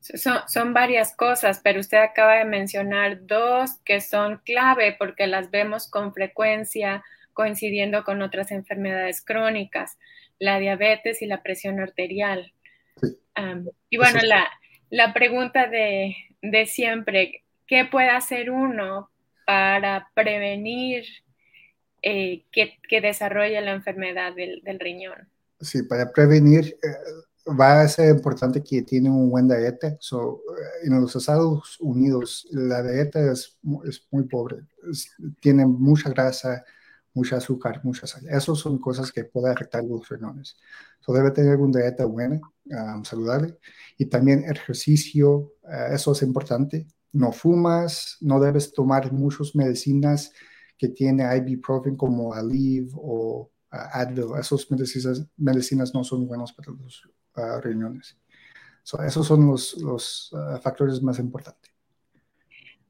Son, 0.04 0.74
varias 0.74 1.16
cosas, 1.16 1.62
pero 1.64 1.80
usted 1.80 1.98
acaba 1.98 2.36
de 2.36 2.44
mencionar 2.44 3.26
dos 3.26 3.78
que 3.86 4.02
son 4.02 4.42
clave 4.44 4.98
porque 5.00 5.28
las 5.28 5.50
vemos 5.50 5.90
con 5.90 6.14
frecuencia 6.14 7.06
coincidiendo 7.32 8.04
con 8.04 8.22
otras 8.22 8.52
enfermedades 8.52 9.22
crónicas, 9.22 9.98
la 10.40 10.60
diabetes 10.60 11.22
y 11.22 11.26
la 11.26 11.42
presión 11.42 11.80
arterial. 11.80 12.54
y 13.90 13.98
bueno, 13.98 14.20
la, 14.90 15.14
pregunta 15.14 15.68
de, 15.68 16.16
siempre, 16.68 17.44
¿qué 17.66 17.86
puede 17.86 18.10
hacer 18.10 18.52
uno 18.52 19.10
para 19.46 20.10
prevenir 20.14 21.06
eh, 22.02 22.44
que, 22.52 23.02
desarrolle 23.02 23.62
la 23.62 23.72
enfermedad 23.72 24.34
del, 24.36 24.80
riñón? 24.82 25.30
Sí, 25.62 25.82
para 25.84 26.12
prevenir, 26.12 26.78
eh, 26.84 26.88
va 27.46 27.82
a 27.82 27.88
ser 27.88 28.16
importante 28.16 28.64
que 28.64 28.82
tiene 28.84 29.10
un 29.10 29.30
buen 29.30 29.48
dieta. 29.48 29.98
So, 30.00 30.42
eh, 30.58 30.88
en 30.88 31.02
los 31.02 31.16
Estados 31.16 31.78
Unidos 31.80 32.48
la 32.52 32.82
dieta 32.84 33.32
es, 33.32 33.58
es 33.86 34.08
muy 34.12 34.24
pobre, 34.24 34.66
tiene 35.42 35.66
mucha 35.66 36.10
grasa, 36.10 36.64
mucha 37.14 37.38
azúcar, 37.38 37.82
mucha 37.84 38.08
sal. 38.08 38.26
Esas 38.30 38.58
son 38.60 38.80
cosas 38.80 39.12
que 39.12 39.26
pueden 39.26 39.52
afectar 39.52 39.84
los 39.84 40.08
riñones. 40.10 40.58
So, 41.02 41.14
debe 41.14 41.32
tener 41.32 41.58
una 41.58 41.82
dieta 41.82 42.06
buena, 42.06 42.40
um, 42.66 43.04
saludable, 43.04 43.58
y 43.98 44.06
también 44.06 44.44
ejercicio, 44.46 45.54
uh, 45.64 45.94
eso 45.94 46.14
es 46.14 46.22
importante. 46.24 46.88
No 47.12 47.32
fumas, 47.32 48.18
no 48.22 48.40
debes 48.40 48.74
tomar 48.74 49.12
muchas 49.12 49.56
medicinas 49.56 50.32
que 50.78 50.90
tiene 50.90 51.24
ibuprofen 51.38 51.96
como 51.96 52.34
Aleve 52.34 52.90
o 52.96 53.52
uh, 53.72 53.76
Advil. 53.94 54.32
Esas 54.40 54.70
medicinas, 54.72 55.28
medicinas 55.38 55.94
no 55.94 56.04
son 56.04 56.28
buenas 56.28 56.52
para 56.54 56.72
los 56.72 57.04
riñones. 57.62 58.18
esos 59.06 59.28
son 59.28 59.48
los, 59.48 59.78
los 59.82 60.34
ah, 60.34 60.60
factores 60.62 61.02
más 61.02 61.20
importantes. 61.20 61.72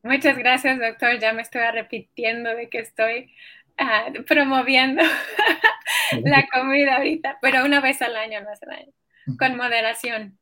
Muchas 0.04 0.38
gracias, 0.38 0.80
doctor. 0.80 1.18
Ya 1.20 1.34
me 1.34 1.42
estoy 1.42 1.62
repitiendo 1.72 2.54
de 2.54 2.70
que 2.70 2.80
estoy 2.80 3.34
ah, 3.78 4.08
promoviendo 4.28 5.02
la 6.24 6.46
comida 6.52 6.98
ahorita, 6.98 7.38
pero 7.42 7.64
una 7.64 7.80
vez 7.80 8.02
al 8.02 8.16
año, 8.16 8.42
no 8.42 8.50
hace 8.50 8.66
daño, 8.66 8.92
con 9.38 9.56
moderación. 9.56 10.38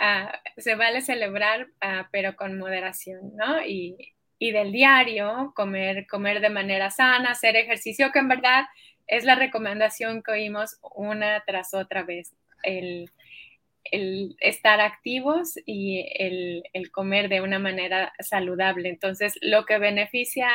Ah, 0.00 0.40
se 0.56 0.74
vale 0.74 1.00
celebrar, 1.02 1.68
pero 2.12 2.36
con 2.36 2.56
moderación, 2.56 3.36
¿no? 3.36 3.64
Y, 3.64 4.14
y, 4.38 4.52
del 4.52 4.70
diario, 4.70 5.52
comer, 5.56 6.06
comer 6.06 6.40
de 6.40 6.50
manera 6.50 6.90
sana, 6.90 7.32
hacer 7.32 7.56
ejercicio, 7.56 8.12
que 8.12 8.20
en 8.20 8.28
verdad 8.28 8.64
es 9.08 9.24
la 9.24 9.34
recomendación 9.34 10.22
que 10.22 10.30
oímos 10.30 10.78
una 10.94 11.42
tras 11.44 11.74
otra 11.74 12.04
vez. 12.04 12.32
El, 12.62 13.10
el 13.90 14.36
estar 14.40 14.80
activos 14.80 15.54
y 15.66 16.06
el, 16.18 16.62
comer 16.92 17.28
de 17.28 17.40
una 17.40 17.58
manera 17.58 18.12
saludable. 18.20 18.88
Entonces, 18.88 19.38
lo 19.40 19.64
que 19.64 19.78
beneficia 19.78 20.48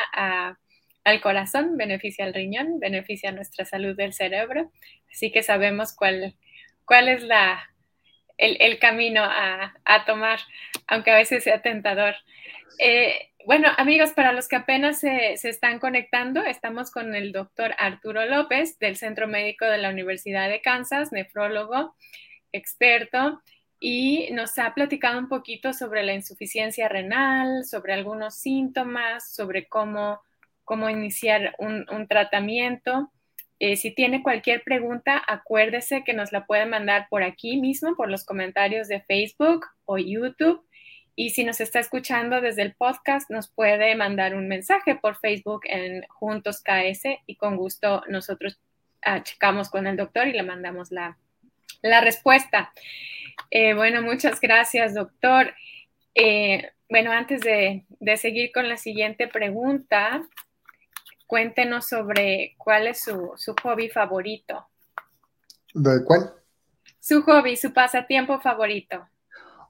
al 1.04 1.20
corazón, 1.20 1.76
beneficia 1.76 2.24
al 2.24 2.34
riñón, 2.34 2.80
beneficia 2.80 3.32
nuestra 3.32 3.64
salud 3.64 3.96
del 3.96 4.12
cerebro. 4.12 4.70
Así 5.10 5.30
que 5.30 5.42
sabemos 5.42 5.94
cuál, 5.94 6.34
cuál 6.84 7.08
es 7.08 7.22
la, 7.22 7.70
el, 8.38 8.78
camino 8.78 9.22
a, 9.24 10.04
tomar, 10.06 10.40
aunque 10.86 11.10
a 11.10 11.16
veces 11.16 11.44
sea 11.44 11.62
tentador. 11.62 12.14
Eh, 12.78 13.30
bueno, 13.46 13.68
amigos, 13.76 14.12
para 14.12 14.32
los 14.32 14.48
que 14.48 14.56
apenas 14.56 15.00
se, 15.00 15.34
están 15.34 15.78
conectando, 15.78 16.42
estamos 16.42 16.90
con 16.90 17.14
el 17.14 17.32
doctor 17.32 17.74
Arturo 17.78 18.24
López 18.24 18.78
del 18.78 18.96
Centro 18.96 19.28
Médico 19.28 19.66
de 19.66 19.78
la 19.78 19.90
Universidad 19.90 20.48
de 20.48 20.60
Kansas, 20.60 21.12
nefrólogo 21.12 21.94
experto 22.52 23.42
y 23.80 24.30
nos 24.32 24.58
ha 24.58 24.72
platicado 24.74 25.18
un 25.18 25.28
poquito 25.28 25.72
sobre 25.74 26.04
la 26.04 26.14
insuficiencia 26.14 26.88
renal, 26.88 27.64
sobre 27.64 27.92
algunos 27.92 28.36
síntomas, 28.36 29.34
sobre 29.34 29.68
cómo, 29.68 30.20
cómo 30.64 30.88
iniciar 30.88 31.54
un, 31.58 32.06
tratamiento. 32.08 33.10
Eh, 33.58 33.76
si 33.76 33.90
tiene 33.94 34.22
cualquier 34.22 34.62
pregunta, 34.62 35.22
acuérdese 35.26 36.02
que 36.04 36.14
nos 36.14 36.32
la 36.32 36.46
puede 36.46 36.64
mandar 36.64 37.08
por 37.10 37.22
aquí 37.22 37.58
mismo, 37.58 37.94
por 37.96 38.10
los 38.10 38.24
comentarios 38.24 38.88
de 38.88 39.02
Facebook 39.02 39.66
o 39.84 39.98
YouTube. 39.98 40.64
Y 41.16 41.30
si 41.30 41.44
nos 41.44 41.60
está 41.60 41.78
escuchando 41.78 42.40
desde 42.40 42.62
el 42.62 42.74
podcast, 42.74 43.30
nos 43.30 43.48
puede 43.48 43.94
mandar 43.94 44.34
un 44.34 44.48
mensaje 44.48 44.96
por 44.96 45.16
Facebook 45.16 45.62
en 45.64 46.04
Juntos 46.08 46.62
KS 46.62 47.04
y 47.26 47.36
con 47.36 47.56
gusto 47.56 48.02
nosotros 48.08 48.60
ah, 49.02 49.22
checamos 49.22 49.70
con 49.70 49.86
el 49.86 49.96
doctor 49.96 50.26
y 50.26 50.32
le 50.32 50.42
mandamos 50.42 50.90
la, 50.90 51.16
la 51.82 52.00
respuesta. 52.00 52.72
Eh, 53.50 53.74
bueno, 53.74 54.02
muchas 54.02 54.40
gracias, 54.40 54.94
doctor. 54.94 55.54
Eh, 56.14 56.70
bueno, 56.88 57.12
antes 57.12 57.40
de, 57.40 57.84
seguir 58.16 58.52
con 58.52 58.68
la 58.68 58.76
siguiente 58.76 59.28
pregunta, 59.28 60.22
cuéntenos 61.26 61.88
sobre 61.88 62.54
cuál 62.58 62.86
es 62.86 63.02
su, 63.02 63.34
hobby 63.62 63.88
favorito. 63.88 64.66
¿De 65.72 66.04
cuál? 66.04 66.32
Su 67.00 67.22
hobby, 67.22 67.56
su 67.56 67.72
pasatiempo 67.72 68.40
favorito. 68.40 69.08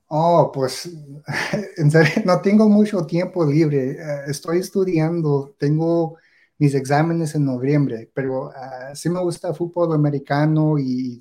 Oh, 0.08 0.50
pues 0.52 0.90
en 1.76 1.90
serio, 1.90 2.22
no 2.24 2.40
tengo 2.40 2.68
mucho 2.68 3.04
tiempo 3.06 3.44
libre. 3.44 3.92
Eh, 3.92 4.20
estoy 4.28 4.58
estudiando, 4.58 5.54
tengo 5.58 6.18
mis 6.58 6.74
exámenes 6.74 7.34
en 7.34 7.44
noviembre, 7.44 8.10
pero 8.14 8.50
ah, 8.54 8.94
sí 8.94 9.08
me 9.08 9.20
gusta 9.20 9.54
fútbol 9.54 9.92
americano 9.94 10.78
y 10.78 11.18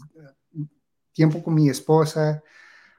tiempo 1.12 1.42
con 1.42 1.54
mi 1.54 1.70
esposa, 1.70 2.44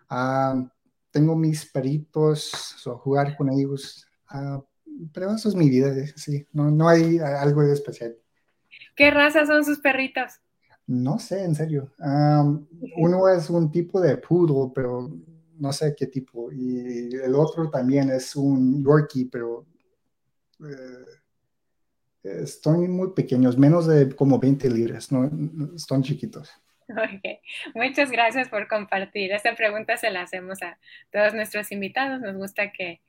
ah, 0.09 0.65
tengo 1.11 1.37
mis 1.37 1.65
peritos, 1.71 2.77
jugar 3.03 3.37
con 3.37 3.51
ellos, 3.51 4.07
uh, 4.33 4.63
pero 5.13 5.33
eso 5.33 5.49
es 5.49 5.55
mi 5.55 5.69
vida, 5.69 5.95
sí, 6.17 6.47
no, 6.53 6.71
no 6.71 6.89
hay 6.89 7.19
algo 7.19 7.63
de 7.63 7.73
especial. 7.73 8.17
¿Qué 8.97 9.11
raza 9.11 9.47
son 9.47 9.65
sus 9.65 9.79
perritos? 9.79 10.41
No 10.87 11.19
sé, 11.19 11.45
en 11.45 11.55
serio. 11.55 11.93
uno 12.97 13.29
es 13.29 13.49
un 13.49 13.71
tipo 13.71 14.01
de 14.01 14.17
poodle, 14.19 14.73
pero 14.75 15.11
no 15.59 15.73
sé 15.73 15.95
qué 15.97 16.07
tipo. 16.07 16.51
Y 16.53 17.15
el 17.15 17.35
otro 17.35 17.71
también 17.71 18.11
es 18.11 18.37
un 18.37 18.85
Yorkie, 18.85 19.27
pero 19.27 19.67
eh, 20.61 21.05
muy 22.89 23.13
pequeños, 23.13 23.59
menos 23.59 23.87
de 23.87 24.15
como 24.15 24.39
20 24.39 24.71
libras, 24.71 25.13
¿no? 25.13 25.31
Están 25.75 26.03
chiquitos. 26.03 26.51
Okay. 26.87 27.41
Muchas 27.75 28.11
gracias 28.11 28.49
por 28.49 28.69
compartir. 28.69 29.33
Esta 29.33 29.55
pregunta 29.55 29.97
se 29.97 30.11
la 30.11 30.23
hacemos 30.23 30.63
a 30.63 30.79
todos 31.11 31.33
nuestros 31.33 31.73
invitados. 31.73 32.21
Nos 32.21 32.37
gusta 32.37 32.73
que 32.73 33.01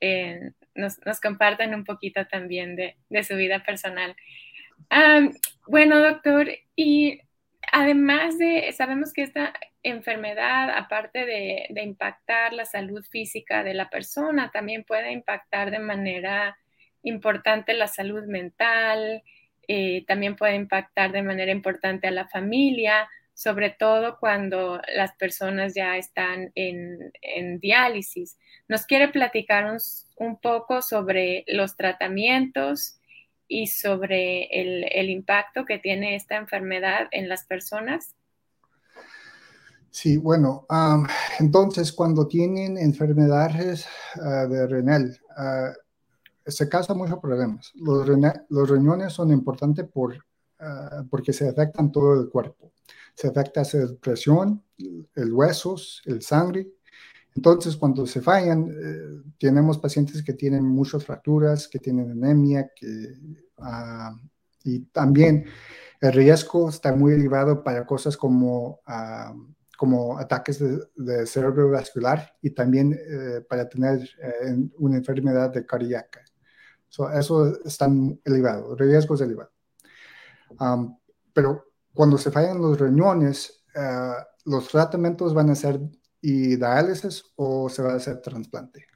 eh, 0.00 0.52
nos, 0.74 0.98
nos, 1.06 1.20
compartan 1.20 1.74
un 1.74 1.84
poquito 1.84 2.26
también 2.26 2.76
de, 2.76 2.96
de 3.08 3.24
su 3.24 3.34
vida 3.36 3.64
personal. 3.64 4.14
bueno, 5.66 6.00
doctor, 6.00 6.48
y 6.76 7.20
además 7.72 8.38
de, 8.38 8.70
sabemos 8.76 9.12
que 9.12 9.22
esta 9.22 9.54
enfermedad, 9.84 10.70
aparte 10.70 11.24
de, 11.24 11.66
impactar 11.82 12.52
la 12.52 12.64
salud 12.64 13.04
física 13.04 13.62
de 13.62 13.74
la 13.74 13.90
persona, 13.90 14.50
también 14.50 14.84
puede 14.84 15.12
impactar 15.12 15.70
de 15.70 15.78
manera 15.78 16.56
importante 17.02 17.74
la 17.74 17.86
salud 17.86 18.24
mental, 18.24 19.22
eh, 19.68 20.04
también 20.06 20.36
puede 20.36 20.56
impactar 20.56 21.12
de 21.12 21.22
manera 21.22 21.52
importante 21.52 22.08
a 22.08 22.10
la 22.10 22.26
familia, 22.28 23.08
sobre 23.34 23.70
todo 23.70 24.18
cuando 24.18 24.80
las 24.94 25.14
personas 25.16 25.74
ya 25.74 25.96
están 25.96 26.50
en, 26.54 27.12
en 27.20 27.58
diálisis. 27.60 28.38
¿Nos 28.68 28.86
quiere 28.86 29.08
platicar 29.08 29.66
un, 29.66 29.78
un, 30.16 30.40
poco 30.40 30.82
sobre 30.82 31.44
los 31.46 31.76
tratamientos 31.76 33.00
y 33.48 33.66
sobre 33.66 34.44
el, 34.44 34.86
el 34.90 35.10
impacto 35.10 35.64
que 35.64 35.78
tiene 35.78 36.14
esta 36.14 36.36
enfermedad 36.36 37.08
en 37.10 37.28
las 37.28 37.44
personas? 37.44 38.14
Sí, 39.94 40.16
bueno, 40.16 40.66
um, 40.70 41.06
entonces 41.38 41.92
cuando 41.92 42.26
tienen 42.26 42.76
enfermedades 42.76 43.86
uh, 44.16 44.48
de 44.48 44.66
renal, 44.66 45.16
uh, 45.38 46.50
se 46.50 46.68
causan 46.68 46.98
muchos 46.98 47.20
problemas. 47.20 47.70
Los, 47.76 48.04
los 48.48 48.70
riñones 48.70 49.12
son 49.12 49.30
importantes 49.30 49.86
por, 49.86 50.14
uh, 50.16 51.08
porque 51.08 51.32
se 51.32 51.48
afectan 51.48 51.92
todo 51.92 52.20
el 52.20 52.28
cuerpo. 52.28 52.72
Se 53.14 53.28
afecta 53.28 53.62
la 53.62 53.94
presión, 54.00 54.64
el 55.14 55.32
huesos, 55.32 56.02
el 56.06 56.22
sangre. 56.22 56.72
Entonces, 57.36 57.76
cuando 57.76 58.04
se 58.04 58.20
fallan, 58.20 58.68
eh, 58.68 59.30
tenemos 59.38 59.78
pacientes 59.78 60.24
que 60.24 60.32
tienen 60.32 60.64
muchas 60.64 61.04
fracturas, 61.04 61.68
que 61.68 61.78
tienen 61.78 62.10
anemia, 62.10 62.68
que, 62.74 63.14
y 64.64 64.80
también 64.86 65.44
el 66.00 66.12
riesgo 66.12 66.68
está 66.68 66.92
muy 66.96 67.12
elevado 67.12 67.62
para 67.62 67.86
cosas 67.86 68.16
como, 68.16 68.80
como 69.84 70.18
ataques 70.18 70.58
de, 70.58 70.80
de 70.96 71.26
cerebrovascular 71.26 72.38
y 72.40 72.50
también 72.50 72.94
eh, 72.94 73.42
para 73.46 73.68
tener 73.68 74.00
eh, 74.00 74.56
una 74.78 74.96
enfermedad 74.96 75.50
de 75.50 75.66
cardíaca 75.66 76.22
eso 77.18 77.60
está 77.64 77.90
elevado, 78.24 78.74
riesgos 78.76 79.20
elevados. 79.20 79.52
Um, 80.60 80.96
pero 81.34 81.72
cuando 81.92 82.16
se 82.16 82.30
fallan 82.30 82.62
los 82.62 82.78
riñones, 82.78 83.64
uh, 83.74 84.22
los 84.48 84.68
tratamientos 84.68 85.34
van 85.34 85.50
a 85.50 85.54
ser 85.54 85.80
y 86.20 86.56
diálisis 86.56 87.24
o 87.36 87.68
se 87.68 87.82
va 87.82 87.92
a 87.92 87.96
hacer 87.96 88.22
trasplante. 88.22 88.86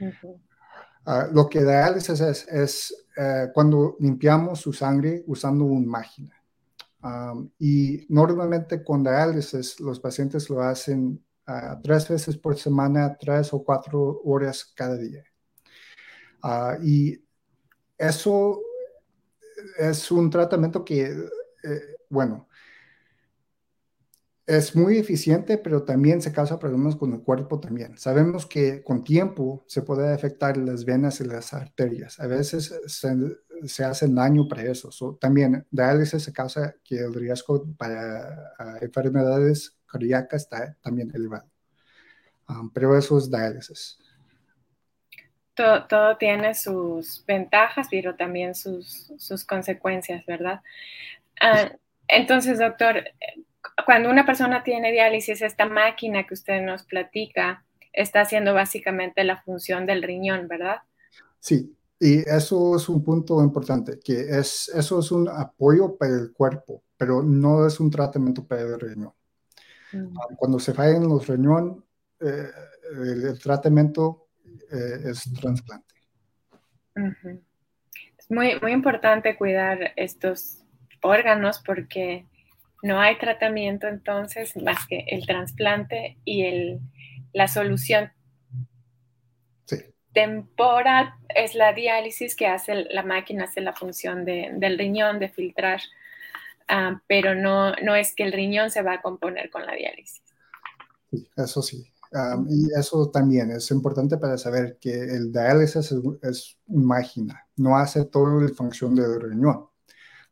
Uh, 0.00 1.34
lo 1.34 1.48
que 1.48 1.62
diálisis 1.62 2.20
es, 2.20 2.48
es 2.48 3.06
cuando 3.52 3.96
limpiamos 4.00 4.60
su 4.60 4.72
sangre 4.72 5.22
usando 5.26 5.66
una 5.66 5.86
máquina. 5.86 6.41
Um, 7.02 7.50
y 7.58 8.06
normalmente 8.08 8.84
con 8.84 9.02
diálisis 9.02 9.80
los 9.80 9.98
pacientes 9.98 10.48
lo 10.48 10.62
hacen 10.62 11.24
tres 11.82 12.08
veces 12.08 12.36
por 12.36 12.56
semana, 12.56 13.16
tres 13.18 13.52
o 13.52 13.64
cuatro 13.64 14.20
horas 14.24 14.72
cada 14.74 14.96
día. 14.96 15.24
y 16.82 17.22
eso 17.98 18.60
es 19.78 20.10
un 20.10 20.30
tratamiento 20.30 20.84
que, 20.84 21.02
eh, 21.04 21.96
bueno, 22.08 22.48
es 24.46 24.74
muy 24.74 24.98
eficiente, 24.98 25.56
pero 25.56 25.84
también 25.84 26.20
se 26.20 26.32
causa 26.32 26.58
problemas 26.58 26.96
con 26.96 27.12
el 27.12 27.22
cuerpo 27.22 27.60
también. 27.60 27.96
Sabemos 27.96 28.44
que 28.46 28.82
con 28.82 29.04
tiempo 29.04 29.64
se 29.68 29.82
puede 29.82 30.12
afectar 30.12 30.56
las 30.56 30.84
venas 30.84 31.20
y 31.20 31.24
las 31.24 31.54
arterias. 31.54 32.18
A 32.18 32.26
veces 32.26 32.74
se, 32.86 33.16
se 33.66 33.84
hacen 33.84 34.14
daño 34.14 34.48
para 34.48 34.62
eso. 34.62 34.90
también 35.20 35.66
diálisis 35.70 36.22
se 36.22 36.32
causa 36.32 36.74
que 36.84 36.98
el 36.98 37.14
riesgo 37.14 37.66
para 37.76 38.54
enfermedades 38.80 39.76
cardíacas 39.86 40.42
está 40.42 40.76
también 40.80 41.10
elevado. 41.14 41.48
Um, 42.48 42.70
pero 42.70 42.96
eso 42.96 43.18
es 43.18 43.30
diálisis 43.30 43.98
todo, 45.54 46.16
tiene 46.16 46.54
sus 46.54 47.24
ventajas, 47.26 47.88
pero 47.90 48.14
también 48.14 48.54
sus, 48.54 49.12
sus 49.18 49.44
consecuencias, 49.44 50.24
¿verdad? 50.26 50.60
Ah, 51.40 51.72
entonces, 52.08 52.58
doctor, 52.58 53.04
cuando 53.84 54.10
una 54.10 54.24
persona 54.24 54.62
tiene 54.62 54.92
diálisis, 54.92 55.42
esta 55.42 55.66
máquina 55.66 56.24
que 56.24 56.34
usted 56.34 56.62
nos 56.62 56.84
platica 56.84 57.64
está 57.92 58.22
haciendo 58.22 58.54
básicamente 58.54 59.24
la 59.24 59.42
función 59.42 59.86
del 59.86 60.02
riñón, 60.02 60.48
¿verdad? 60.48 60.78
Sí, 61.38 61.76
y 62.04 62.28
eso 62.28 62.74
es 62.74 62.88
un 62.88 63.04
punto 63.04 63.40
importante, 63.44 64.00
que 64.04 64.22
es, 64.22 64.68
eso 64.74 64.98
es 64.98 65.12
un 65.12 65.28
apoyo 65.28 65.96
para 65.96 66.12
el 66.12 66.32
cuerpo, 66.32 66.82
pero 66.96 67.22
no 67.22 67.64
es 67.64 67.78
un 67.78 67.92
tratamiento 67.92 68.44
para 68.44 68.62
el 68.62 68.80
riñón. 68.80 69.12
Mm. 69.92 70.18
Ah, 70.18 70.34
cuando 70.36 70.58
se 70.58 70.74
fallan 70.74 71.08
los 71.08 71.28
riñones, 71.28 71.76
eh, 72.18 72.50
el, 73.04 73.38
tratamiento 73.38 74.26
eh, 74.72 75.10
es 75.10 75.32
trasplante. 75.32 75.94
Es 78.18 78.28
muy, 78.28 78.58
muy 78.60 78.72
importante 78.72 79.36
cuidar 79.36 79.92
estos 79.94 80.64
órganos 81.02 81.62
porque 81.64 82.26
no 82.82 82.98
hay 82.98 83.16
tratamiento 83.16 83.86
entonces 83.86 84.56
más 84.56 84.88
que 84.88 85.04
el 85.06 85.24
trasplante 85.24 86.18
y 86.24 86.46
el, 86.46 86.80
la 87.32 87.46
solución 87.46 88.10
temporal 90.12 91.14
es 91.28 91.54
la 91.54 91.72
diálisis 91.72 92.36
que 92.36 92.46
hace 92.46 92.86
la 92.90 93.02
máquina, 93.02 93.44
hace 93.44 93.60
la 93.60 93.72
función 93.72 94.24
del 94.24 94.78
riñón 94.78 95.18
de 95.18 95.28
filtrar, 95.28 95.80
ah, 96.68 97.00
pero 97.06 97.34
no, 97.34 97.74
no 97.76 97.96
es 97.96 98.14
que 98.14 98.24
el 98.24 98.32
riñón 98.32 98.70
se 98.70 98.82
va 98.82 98.94
a 98.94 99.02
componer 99.02 99.50
con 99.50 99.64
la 99.64 99.74
diálisis. 99.74 100.22
Sí, 101.10 101.28
eso 101.36 101.62
sí 101.62 101.92
y 102.48 102.68
eso 102.78 103.10
también 103.10 103.50
es 103.52 103.70
importante 103.70 104.18
para 104.18 104.36
saber 104.36 104.78
que 104.78 104.92
el 104.92 105.32
diálisis 105.32 105.92
es, 106.22 106.58
una 106.66 106.86
máquina, 106.86 107.46
no 107.56 107.76
hace 107.76 108.04
toda 108.04 108.42
la 108.42 108.48
función 108.50 108.94
del 108.94 109.20
riñón. 109.20 109.66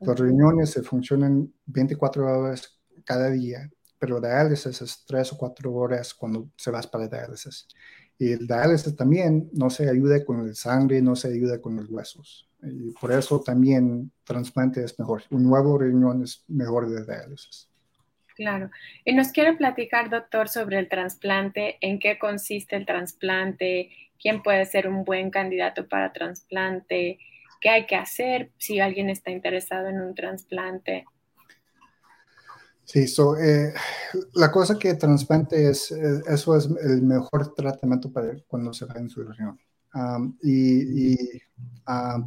Los 0.01 0.19
riñones 0.19 0.71
se 0.71 0.83
funcionan 0.83 1.53
24 1.67 2.25
horas 2.25 2.79
cada 3.05 3.31
día, 3.31 3.71
pero 3.99 4.21
diálisis 4.21 4.81
es 4.83 5.05
3 5.07 5.33
o 5.33 5.39
4 5.39 5.73
horas 5.73 6.15
cuando 6.15 6.51
se 6.57 6.71
vas 6.71 6.87
para 6.87 7.09
diálisis. 7.09 7.67
El 8.21 8.47
diálisis 8.47 8.95
también 8.95 9.49
no 9.53 9.71
se 9.71 9.89
ayuda 9.89 10.25
con 10.25 10.47
el 10.47 10.55
sangre, 10.55 11.01
no 11.01 11.17
se 11.17 11.29
ayuda 11.29 11.61
con 11.61 11.77
los 11.77 11.89
huesos. 11.89 12.49
Y 12.63 12.91
por 12.93 13.13
eso 13.13 13.41
también 13.41 14.11
trasplante 14.25 14.85
es 14.85 14.99
mejor. 14.99 15.23
Un 15.31 15.45
nuevo 15.45 15.79
riñón 15.79 16.23
es 16.23 16.45
mejor 16.49 16.89
de 16.91 17.05
diálisis. 17.05 17.69
Claro. 18.37 18.71
Y 19.05 19.15
nos 19.15 19.29
quiere 19.33 19.55
platicar, 19.55 20.11
doctor, 20.11 20.49
sobre 20.49 20.79
el 20.79 20.89
trasplante, 20.89 21.77
en 21.81 21.99
qué 21.99 22.19
consiste 22.19 22.77
el 22.77 22.87
trasplante, 22.87 23.91
quién 24.21 24.43
puede 24.43 24.65
ser 24.67 24.89
un 24.89 25.05
buen 25.05 25.31
candidato 25.31 25.89
para 25.89 26.13
trasplante, 26.13 27.19
qué 27.61 27.69
hay 27.69 27.87
que 27.87 27.97
hacer 27.97 28.51
si 28.59 28.81
alguien 28.81 29.11
está 29.11 29.31
interesado 29.31 29.89
en 29.89 30.01
un 30.01 30.15
trasplante. 30.15 31.05
Sí, 32.93 33.07
eh, 33.41 33.73
la 34.35 34.51
cosa 34.51 34.77
que 34.77 34.95
trasplante 34.95 35.71
es, 35.71 35.93
eh, 35.93 36.23
eso 36.27 36.57
es 36.57 36.69
el 36.83 37.03
mejor 37.03 37.55
tratamiento 37.55 38.11
para 38.13 38.37
cuando 38.49 38.73
se 38.73 38.85
va 38.85 38.95
en 38.97 39.09
su 39.09 39.23
región. 39.23 39.57
y, 40.43 41.17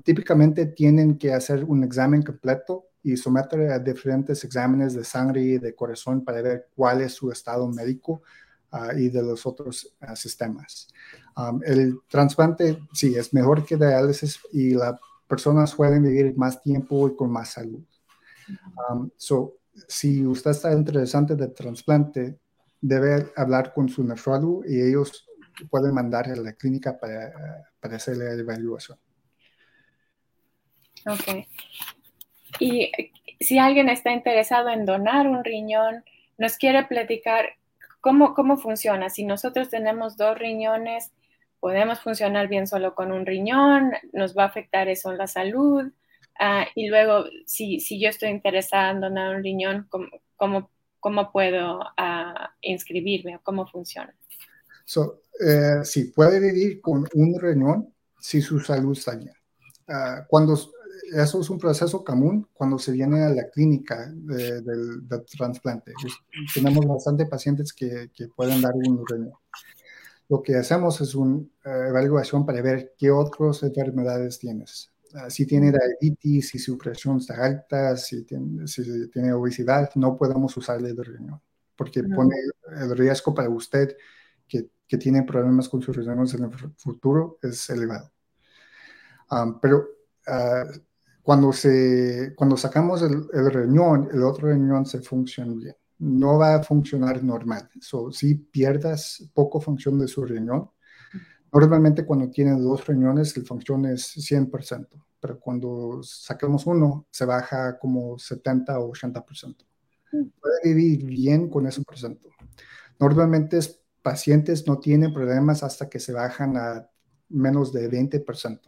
típicamente 0.03 0.65
tienen 0.67 1.17
que 1.17 1.33
hacer 1.33 1.65
un 1.65 1.83
examen 1.83 2.21
completo 2.21 2.85
y 3.01 3.17
someter 3.17 3.71
a 3.71 3.79
diferentes 3.79 4.41
exámenes 4.45 4.93
de 4.93 5.03
sangre 5.03 5.41
y 5.41 5.57
de 5.57 5.75
corazón 5.75 6.23
para 6.23 6.41
ver 6.41 6.69
cuál 6.75 7.01
es 7.01 7.13
su 7.13 7.29
estado 7.29 7.67
médico 7.67 8.21
ah, 8.71 8.91
y 8.95 9.09
de 9.09 9.21
los 9.21 9.45
otros 9.45 9.93
ah, 9.99 10.15
sistemas. 10.15 10.87
el 11.65 11.99
trasplante, 12.07 12.79
sí, 12.93 13.15
es 13.15 13.33
mejor 13.33 13.65
que 13.65 13.75
diálisis 13.75 14.39
y 14.53 14.75
las 14.75 14.97
personas 15.27 15.75
pueden 15.75 16.03
vivir 16.03 16.37
más 16.37 16.61
tiempo 16.61 17.09
y 17.09 17.15
con 17.17 17.29
más 17.31 17.49
salud. 17.49 17.83
so, 19.17 19.57
si 19.87 20.25
usted 20.25 20.51
está 20.51 20.71
interesante 20.73 21.35
de 21.35 21.47
trasplante, 21.47 22.39
debe 22.81 23.31
hablar 23.35 23.73
con 23.73 23.89
su 23.89 24.03
nefrólogo 24.03 24.63
y 24.65 24.81
ellos 24.81 25.27
pueden 25.69 25.93
mandar 25.93 26.29
a 26.29 26.35
la 26.35 26.53
clínica 26.53 26.99
para, 26.99 27.33
para 27.79 27.95
hacer 27.95 28.17
la 28.17 28.31
evaluación. 28.33 28.97
Ok. 31.05 31.47
Y 32.59 32.91
si 33.39 33.57
alguien 33.57 33.89
está 33.89 34.11
interesado 34.11 34.69
en 34.69 34.85
donar 34.85 35.27
un 35.27 35.43
riñón, 35.43 36.03
nos 36.37 36.57
quiere 36.57 36.83
platicar 36.85 37.55
cómo, 38.01 38.33
cómo 38.33 38.57
funciona. 38.57 39.09
Si 39.09 39.25
nosotros 39.25 39.69
tenemos 39.69 40.17
dos 40.17 40.37
riñones, 40.37 41.11
podemos 41.59 41.99
funcionar 42.01 42.47
bien 42.47 42.67
solo 42.67 42.95
con 42.95 43.11
un 43.11 43.25
riñón, 43.25 43.93
nos 44.11 44.37
va 44.37 44.43
a 44.43 44.47
afectar 44.47 44.87
eso 44.87 45.11
en 45.11 45.17
la 45.17 45.27
salud. 45.27 45.91
Ah, 46.39 46.65
y 46.75 46.87
luego, 46.87 47.25
si, 47.45 47.79
si, 47.79 48.01
yo 48.01 48.09
estoy 48.09 48.29
interesada 48.29 48.91
en 48.91 49.01
donar 49.01 49.35
un 49.35 49.43
riñón, 49.43 49.87
¿cómo, 49.89 50.07
cómo, 50.35 50.69
cómo 50.99 51.31
puedo 51.31 51.79
uh, 51.79 52.47
inscribirme? 52.61 53.39
¿Cómo 53.43 53.67
funciona? 53.67 54.13
So, 54.85 55.21
eh, 55.39 55.83
sí, 55.83 56.11
puede 56.15 56.39
vivir 56.39 56.81
con 56.81 57.07
un 57.13 57.39
riñón 57.39 57.93
si 58.19 58.41
su 58.41 58.59
salud 58.59 58.97
está 58.97 59.15
bien. 59.15 59.33
Ah, 59.87 60.25
cuando 60.27 60.55
eso 61.13 61.41
es 61.41 61.49
un 61.49 61.59
proceso 61.59 62.03
común 62.03 62.47
cuando 62.53 62.79
se 62.79 62.91
viene 62.91 63.23
a 63.23 63.29
la 63.29 63.49
clínica 63.49 64.09
del 64.11 65.07
trasplante. 65.37 65.93
Tenemos 66.53 66.85
bastante 66.85 67.25
pacientes 67.25 67.73
que, 67.73 68.09
que 68.13 68.27
pueden 68.29 68.61
dar 68.61 68.73
un 68.73 69.05
riñón. 69.05 69.33
Lo 70.29 70.41
que 70.41 70.55
hacemos 70.55 71.01
es 71.01 71.15
una 71.15 71.41
eh, 71.65 71.87
evaluación 71.89 72.45
para 72.45 72.61
ver 72.61 72.93
qué 72.97 73.11
otras 73.11 73.61
enfermedades 73.63 74.39
tienes. 74.39 74.92
Si 75.29 75.45
tiene 75.45 75.71
diabetes, 75.71 76.49
si 76.49 76.59
su 76.59 76.77
presión 76.77 77.17
está 77.17 77.43
alta, 77.45 77.95
si 77.97 78.23
tiene, 78.23 78.67
si 78.67 79.09
tiene 79.11 79.31
obesidad, 79.33 79.91
no 79.95 80.17
podemos 80.17 80.55
usarle 80.57 80.89
el 80.89 81.05
riñón, 81.05 81.39
porque 81.75 82.03
pone 82.03 82.35
el 82.79 82.97
riesgo 82.97 83.33
para 83.33 83.49
usted 83.49 83.95
que, 84.47 84.69
que, 84.87 84.97
tiene 84.97 85.23
problemas 85.23 85.69
con 85.69 85.81
sus 85.81 85.95
riñones 85.95 86.33
en 86.33 86.45
el 86.45 86.51
futuro 86.77 87.37
es 87.43 87.69
elevado. 87.69 88.11
Ah, 89.29 89.57
pero 89.61 89.87
uh, 90.27 90.79
cuando, 91.21 91.53
se, 91.53 92.33
cuando 92.35 92.57
sacamos 92.57 93.01
el, 93.01 93.51
riñón, 93.51 94.09
el 94.11 94.23
otro 94.23 94.49
riñón 94.49 94.85
se 94.85 95.01
funciona 95.01 95.53
bien. 95.53 95.75
No 95.99 96.37
va 96.37 96.55
a 96.55 96.63
funcionar 96.63 97.23
normal. 97.23 97.69
si 98.11 98.35
pierdas 98.35 99.29
poco 99.33 99.61
función 99.61 99.97
de 99.99 100.07
su 100.07 100.25
riñón, 100.25 100.69
normalmente 101.53 102.05
cuando 102.05 102.29
tienen 102.29 102.61
dos 102.61 102.85
riñones, 102.87 103.37
la 103.37 103.43
función 103.43 103.85
es 103.85 104.15
100%, 104.17 104.87
pero 105.19 105.39
cuando 105.39 106.01
sacamos 106.03 106.65
uno, 106.65 107.05
se 107.11 107.25
baja 107.25 107.77
como 107.77 108.17
70 108.17 108.79
o 108.79 108.91
80%. 108.91 109.55
Mm. 110.11 110.23
Puede 110.41 110.73
vivir 110.73 111.05
bien 111.05 111.49
con 111.49 111.67
ese 111.67 111.81
por 111.83 111.97
ciento. 111.97 112.29
Normalmente 112.99 113.59
pacientes 114.01 114.67
no 114.67 114.79
tienen 114.79 115.13
problemas 115.13 115.63
hasta 115.63 115.89
que 115.89 115.99
se 115.99 116.11
bajan 116.11 116.57
a 116.57 116.89
menos 117.29 117.71
de 117.71 117.89
20%. 117.89 118.59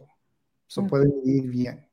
Eso 0.68 0.82
mm. 0.82 0.86
puede 0.86 1.06
vivir 1.22 1.50
bien 1.50 1.86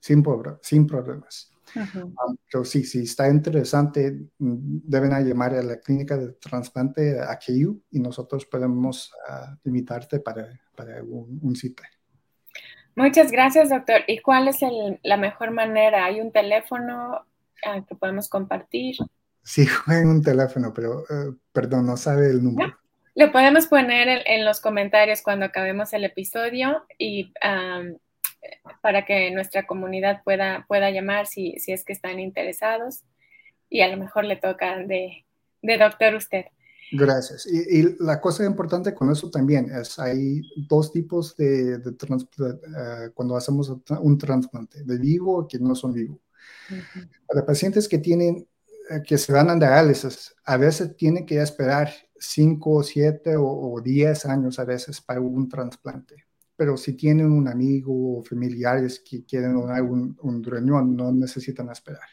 sin, 0.00 0.22
sin 0.62 0.86
problemas. 0.86 1.52
Um, 1.74 2.36
pero 2.50 2.64
sí, 2.64 2.84
si 2.84 3.04
está 3.04 3.28
interesante, 3.28 4.12
mm, 4.38 4.80
deben 4.84 5.10
llamar 5.26 5.54
a 5.54 5.62
la 5.62 5.80
clínica 5.80 6.16
de 6.16 6.32
trasplante 6.32 7.20
a 7.20 7.38
KU 7.38 7.82
y 7.90 8.00
nosotros 8.00 8.46
podemos 8.46 9.12
uh, 9.28 9.56
invitarte 9.68 10.20
para, 10.20 10.48
para 10.74 11.02
un, 11.02 11.38
un 11.42 11.56
cita. 11.56 11.84
Muchas 12.98 13.30
gracias, 13.30 13.70
doctor. 13.70 14.00
¿Y 14.08 14.18
cuál 14.18 14.48
es 14.48 14.56
la 15.02 15.16
mejor 15.16 15.52
manera? 15.52 16.04
¿Hay 16.04 16.20
un 16.20 16.32
teléfono 16.32 17.24
uh, 17.64 17.84
que 17.86 17.94
podemos 17.94 18.28
compartir? 18.28 18.96
Sí, 19.42 19.66
hay 19.86 20.02
un 20.02 20.22
teléfono, 20.22 20.72
pero 20.74 21.04
uh, 21.08 21.36
perdón, 21.52 21.86
no 21.86 21.96
sabe 21.96 22.26
el 22.26 22.42
número. 22.42 22.76
Lo 23.14 23.32
podemos 23.32 23.66
poner 23.66 24.22
en, 24.26 24.44
los 24.44 24.60
comentarios 24.60 25.22
cuando 25.22 25.46
acabemos 25.46 25.92
el 25.92 26.04
episodio 26.04 26.84
y 26.98 27.32
um, 27.42 27.98
para 28.82 29.04
que 29.04 29.30
nuestra 29.30 29.66
comunidad 29.66 30.22
pueda, 30.24 30.64
pueda 30.68 30.90
llamar 30.90 31.26
si, 31.26 31.58
si 31.58 31.72
es 31.72 31.84
que 31.84 31.92
están 31.92 32.20
interesados 32.20 33.04
y 33.68 33.80
a 33.80 33.88
lo 33.88 33.96
mejor 33.96 34.24
le 34.24 34.36
toca 34.36 34.78
de, 34.78 35.24
de 35.62 35.78
doctor 35.78 36.14
usted. 36.14 36.46
Gracias. 36.90 37.46
Y, 37.46 37.96
la 38.02 38.20
cosa 38.20 38.44
importante 38.44 38.94
con 38.94 39.10
eso 39.10 39.30
también 39.30 39.70
es, 39.70 39.98
hay 39.98 40.40
dos 40.68 40.90
tipos 40.90 41.36
de, 41.36 41.78
de 41.78 41.90
uh, 41.90 43.12
cuando 43.12 43.36
hacemos 43.36 43.70
un 44.00 44.18
trasplante, 44.18 44.84
de 44.84 44.98
vivo 44.98 45.44
y 45.44 45.48
que 45.48 45.58
no 45.58 45.74
son 45.74 45.92
vivo. 45.92 46.20
Para 47.26 47.44
pacientes 47.44 47.88
que 47.88 47.98
tienen, 47.98 48.48
eh, 48.90 49.02
que 49.06 49.18
se 49.18 49.32
van 49.32 49.50
a 49.50 49.56
diálisis, 49.56 50.34
a 50.44 50.56
veces 50.56 50.96
tienen 50.96 51.26
que 51.26 51.42
esperar 51.42 51.90
5, 52.18 52.82
7 52.82 53.34
o 53.36 53.80
10 53.82 54.26
años 54.26 54.58
a 54.58 54.64
veces 54.64 55.00
para 55.02 55.20
un 55.20 55.48
trasplante 55.48 56.27
pero 56.58 56.76
si 56.76 56.94
tienen 56.94 57.30
un 57.30 57.46
amigo 57.46 58.18
o 58.18 58.24
familiares 58.24 59.00
que 59.08 59.24
quieren 59.24 59.54
donar 59.54 59.80
un, 59.80 60.18
un 60.22 60.42
riñón, 60.42 60.96
no 60.96 61.12
necesitan 61.12 61.70
esperar. 61.70 62.08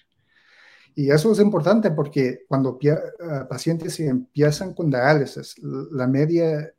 Y 0.94 1.10
eso 1.10 1.32
es 1.32 1.40
importante 1.40 1.90
porque 1.90 2.46
cuando 2.48 2.74
uh, 2.76 3.48
pacientes 3.50 4.00
empiezan 4.00 4.76
con 4.76 4.92
diálisis, 4.92 5.56
la 5.64 6.06
media 6.06 6.72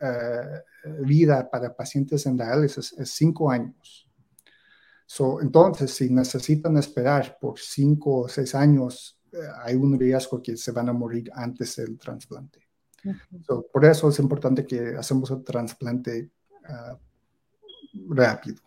uh, 0.00 1.06
vida 1.06 1.48
para 1.48 1.72
pacientes 1.76 2.26
en 2.26 2.36
diálisis 2.36 2.92
es 2.98 3.10
cinco 3.10 3.52
años. 3.52 4.10
So, 5.06 5.40
entonces, 5.40 5.92
si 5.92 6.10
necesitan 6.10 6.76
esperar 6.76 7.38
por 7.40 7.56
cinco 7.56 8.22
o 8.22 8.28
seis 8.28 8.52
años, 8.56 9.16
uh, 9.32 9.62
hay 9.62 9.76
un 9.76 9.96
riesgo 9.96 10.42
que 10.42 10.56
se 10.56 10.72
van 10.72 10.88
a 10.88 10.92
morir 10.92 11.30
antes 11.32 11.76
del 11.76 11.96
trasplante. 11.96 12.58
so, 13.46 13.64
por 13.72 13.84
eso 13.84 14.08
es 14.08 14.18
importante 14.18 14.66
que 14.66 14.96
hacemos 14.96 15.30
el 15.30 15.44
trasplante 15.44 16.32
rápido. 17.92 18.60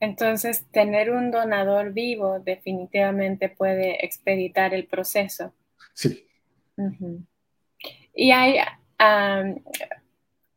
Entonces, 0.00 0.66
tener 0.72 1.10
un 1.10 1.30
donador 1.30 1.92
vivo 1.92 2.40
definitivamente 2.40 3.48
puede 3.48 4.04
expeditar 4.04 4.74
el 4.74 4.86
proceso. 4.86 5.54
Sí. 5.94 6.26
Y 8.14 8.32
hay 8.32 8.56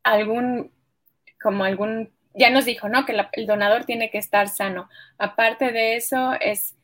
algún, 0.01 0.71
como 1.39 1.63
algún, 1.63 2.12
ya 2.34 2.49
nos 2.49 2.65
dijo, 2.65 2.89
¿no? 2.89 3.05
Que 3.05 3.15
el 3.34 3.45
donador 3.45 3.86
tiene 3.86 4.10
que 4.10 4.17
estar 4.17 4.47
sano. 4.49 4.89
Aparte 5.17 5.71
de 5.71 5.95
eso, 5.95 6.34
es 6.41 6.75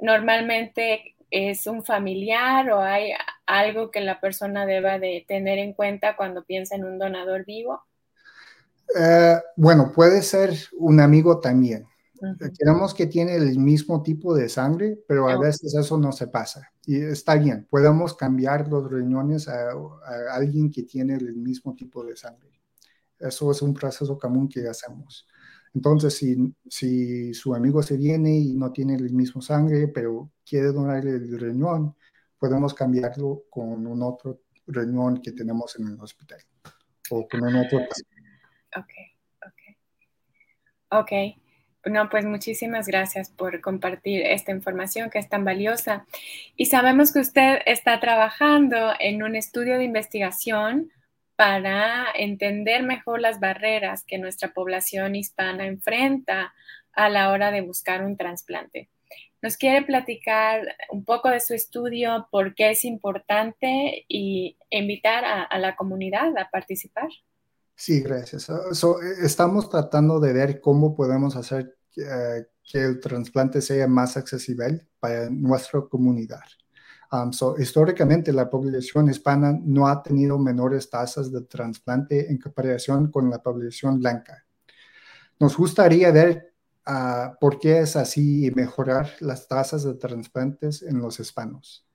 normalmente 0.00 1.16
es 1.30 1.66
un 1.66 1.84
familiar 1.84 2.70
o 2.70 2.80
hay 2.80 3.12
algo 3.46 3.90
que 3.90 4.00
la 4.00 4.20
persona 4.20 4.64
deba 4.64 4.98
de 4.98 5.24
tener 5.26 5.58
en 5.58 5.72
cuenta 5.72 6.16
cuando 6.16 6.44
piensa 6.44 6.76
en 6.76 6.84
un 6.84 6.98
donador 6.98 7.44
vivo. 7.44 7.82
Eh, 8.94 9.38
bueno, 9.56 9.92
puede 9.92 10.22
ser 10.22 10.56
un 10.78 11.00
amigo 11.00 11.40
también. 11.40 11.86
Queremos 12.58 12.94
que 12.94 13.06
tiene 13.06 13.36
el 13.36 13.58
mismo 13.58 14.02
tipo 14.02 14.34
de 14.34 14.48
sangre, 14.48 14.98
pero 15.06 15.28
a 15.28 15.38
veces 15.38 15.74
eso 15.74 15.98
no 15.98 16.12
se 16.12 16.28
pasa. 16.28 16.72
Y 16.86 16.96
está 16.96 17.34
bien, 17.34 17.66
podemos 17.68 18.14
cambiar 18.14 18.68
los 18.68 18.90
riñones 18.90 19.48
a, 19.48 19.70
alguien 20.32 20.70
que 20.70 20.84
tiene 20.84 21.14
el 21.14 21.34
mismo 21.34 21.74
tipo 21.74 22.04
de 22.04 22.16
sangre. 22.16 22.50
Eso 23.18 23.50
es 23.50 23.60
un 23.62 23.74
proceso 23.74 24.18
común 24.18 24.48
que 24.48 24.66
hacemos. 24.66 25.26
Entonces, 25.74 26.14
si, 26.14 26.54
si 26.68 27.34
su 27.34 27.54
amigo 27.54 27.82
se 27.82 27.98
viene 27.98 28.38
y 28.38 28.54
no 28.54 28.72
tiene 28.72 28.94
el 28.94 29.12
mismo 29.12 29.42
sangre, 29.42 29.88
pero 29.88 30.30
quiere 30.48 30.68
donarle 30.68 31.10
el 31.16 31.38
riñón, 31.38 31.94
podemos 32.38 32.72
cambiarlo 32.72 33.44
con 33.50 33.86
un 33.86 34.02
otro 34.02 34.40
riñón 34.66 35.20
que 35.20 35.32
tenemos 35.32 35.78
en 35.78 35.88
el 35.88 36.00
hospital 36.00 36.38
o 37.10 37.26
con 37.28 37.42
un 37.42 37.56
otro 37.56 37.80
paciente. 37.86 38.15
Ok, 38.76 38.92
ok. 39.46 39.76
Ok. 40.90 41.12
No, 41.86 42.08
pues 42.08 42.24
muchísimas 42.24 42.88
gracias 42.88 43.30
por 43.30 43.60
compartir 43.60 44.22
esta 44.22 44.50
información 44.50 45.08
que 45.08 45.20
es 45.20 45.28
tan 45.28 45.44
valiosa. 45.44 46.04
Y 46.56 46.66
sabemos 46.66 47.12
que 47.12 47.20
usted 47.20 47.60
está 47.64 48.00
trabajando 48.00 48.92
en 48.98 49.22
un 49.22 49.36
estudio 49.36 49.78
de 49.78 49.84
investigación 49.84 50.90
para 51.36 52.06
entender 52.14 52.82
mejor 52.82 53.20
las 53.20 53.40
barreras 53.40 54.04
que 54.04 54.18
nuestra 54.18 54.52
población 54.52 55.14
hispana 55.14 55.66
enfrenta 55.66 56.54
a 56.92 57.08
la 57.08 57.30
hora 57.30 57.50
de 57.52 57.60
buscar 57.60 58.04
un 58.04 58.16
trasplante. 58.16 58.88
¿Nos 59.42 59.56
quiere 59.56 59.82
platicar 59.82 60.76
un 60.90 61.04
poco 61.04 61.28
de 61.30 61.40
su 61.40 61.54
estudio, 61.54 62.26
por 62.32 62.54
qué 62.54 62.70
es 62.70 62.84
importante 62.84 64.04
y 64.08 64.56
invitar 64.70 65.24
a 65.24 65.58
la 65.58 65.76
comunidad 65.76 66.36
a 66.36 66.50
participar? 66.50 67.08
Sí, 67.76 68.00
gracias. 68.00 68.48
Eh, 68.48 68.54
estamos 69.22 69.68
tratando 69.68 70.18
de 70.18 70.32
ver 70.32 70.60
cómo 70.60 70.94
podemos 70.96 71.36
hacer 71.36 71.76
eh, 71.96 72.46
que 72.64 72.82
el 72.82 73.00
trasplante 73.00 73.60
sea 73.60 73.86
más 73.86 74.16
accesible 74.16 74.88
para 74.98 75.28
nuestra 75.30 75.82
comunidad. 75.82 76.40
Um, 77.12 77.30
históricamente, 77.58 78.32
la 78.32 78.50
población 78.50 79.08
hispana 79.10 79.56
no 79.62 79.86
ha 79.86 80.02
tenido 80.02 80.38
menores 80.38 80.90
tasas 80.90 81.30
de 81.30 81.42
trasplante 81.42 82.30
en 82.30 82.38
comparación 82.38 83.10
con 83.10 83.30
la 83.30 83.42
población 83.42 84.00
blanca. 84.00 84.44
Nos 85.38 85.56
gustaría 85.56 86.10
ver 86.10 86.54
uh, 86.86 87.36
por 87.40 87.58
qué 87.58 87.80
es 87.80 87.96
así 87.96 88.46
y 88.46 88.50
mejorar 88.50 89.10
las 89.20 89.48
tasas 89.48 89.84
de 89.84 89.94
trasplantes 89.94 90.82
en 90.82 90.98
los 90.98 91.20
hispanos 91.20 91.86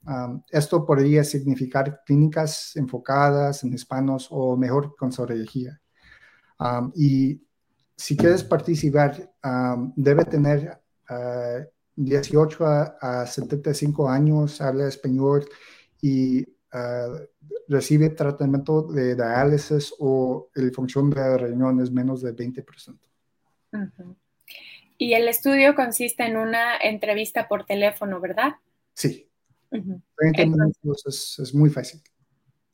esto 0.49 0.85
podría 0.85 1.23
significar 1.23 2.01
clínicas 2.05 2.75
enfocadas 2.75 3.63
en 3.63 3.73
hispanos 3.73 4.27
o 4.31 4.57
mejor 4.57 4.95
con 4.95 5.11
Um, 6.59 6.91
y 6.95 7.41
si 7.95 8.15
quieres 8.15 8.43
participar, 8.43 9.31
debe 9.95 10.25
tener 10.25 10.79
18 11.95 12.65
ah, 12.65 12.97
a, 13.01 13.25
75 13.25 14.07
años, 14.07 14.61
habla 14.61 14.87
español 14.87 15.47
y 16.01 16.45
ah, 16.71 17.17
recibe 17.67 18.09
tratamiento 18.09 18.83
de 18.83 19.15
diálisis 19.15 19.93
o 19.99 20.49
el 20.53 20.71
función 20.71 21.09
de 21.09 21.37
riñón 21.37 21.81
es 21.81 21.91
menos 21.91 22.21
de 22.21 22.35
20%. 22.35 22.99
Y 25.01 25.15
el 25.15 25.27
estudio 25.27 25.73
consiste 25.73 26.25
en 26.25 26.37
una 26.37 26.77
entrevista 26.77 27.47
por 27.47 27.65
teléfono, 27.65 28.19
¿verdad? 28.19 28.57
Sí. 28.93 29.27
30 29.71 30.45
minutos 30.45 31.39
es, 31.39 31.55
muy 31.55 31.71
fácil. 31.71 32.01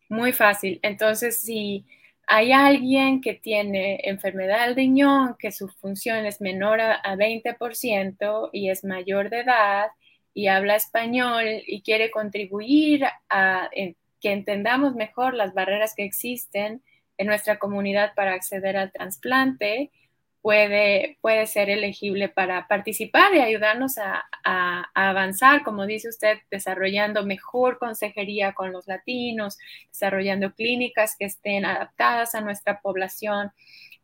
Muy 0.09 0.33
fácil. 0.33 0.77
Entonces, 0.83 1.39
si 1.39 1.85
hay 2.27 2.51
alguien 2.51 3.21
que 3.21 3.35
tiene 3.35 4.01
enfermedad 4.03 4.65
del 4.65 4.75
riñón, 4.75 5.37
que 5.39 5.53
su 5.53 5.69
función 5.69 6.25
es 6.25 6.41
menor 6.41 6.81
a, 6.81 7.01
20% 7.15 8.49
y 8.51 8.71
es 8.71 8.83
mayor 8.83 9.29
de 9.29 9.39
edad 9.39 9.87
y 10.33 10.47
habla 10.47 10.75
español 10.75 11.45
y 11.65 11.81
quiere 11.81 12.11
contribuir 12.11 13.05
a 13.29 13.69
que 14.19 14.31
entendamos 14.33 14.95
mejor 14.95 15.33
las 15.33 15.53
barreras 15.53 15.93
que 15.95 16.03
existen 16.03 16.83
en 17.17 17.27
nuestra 17.27 17.57
comunidad 17.57 18.13
para 18.15 18.33
acceder 18.33 18.75
al 18.75 18.91
trasplante, 18.91 19.91
puede, 20.47 21.19
puede 21.19 21.45
ser 21.45 21.69
elegible 21.69 22.29
para 22.29 22.69
participar 22.69 23.35
y 23.35 23.41
ayudarnos 23.41 23.97
a, 23.97 24.23
avanzar, 24.93 25.61
como 25.61 25.85
dice 25.85 26.07
usted, 26.07 26.37
desarrollando 26.49 27.25
mejor 27.25 27.79
consejería 27.79 28.53
con 28.53 28.71
los 28.71 28.87
latinos, 28.87 29.57
desarrollando 29.89 30.53
clínicas 30.53 31.17
que 31.19 31.25
estén 31.25 31.65
adaptadas 31.65 32.33
a 32.33 32.39
nuestra 32.39 32.79
población. 32.79 33.51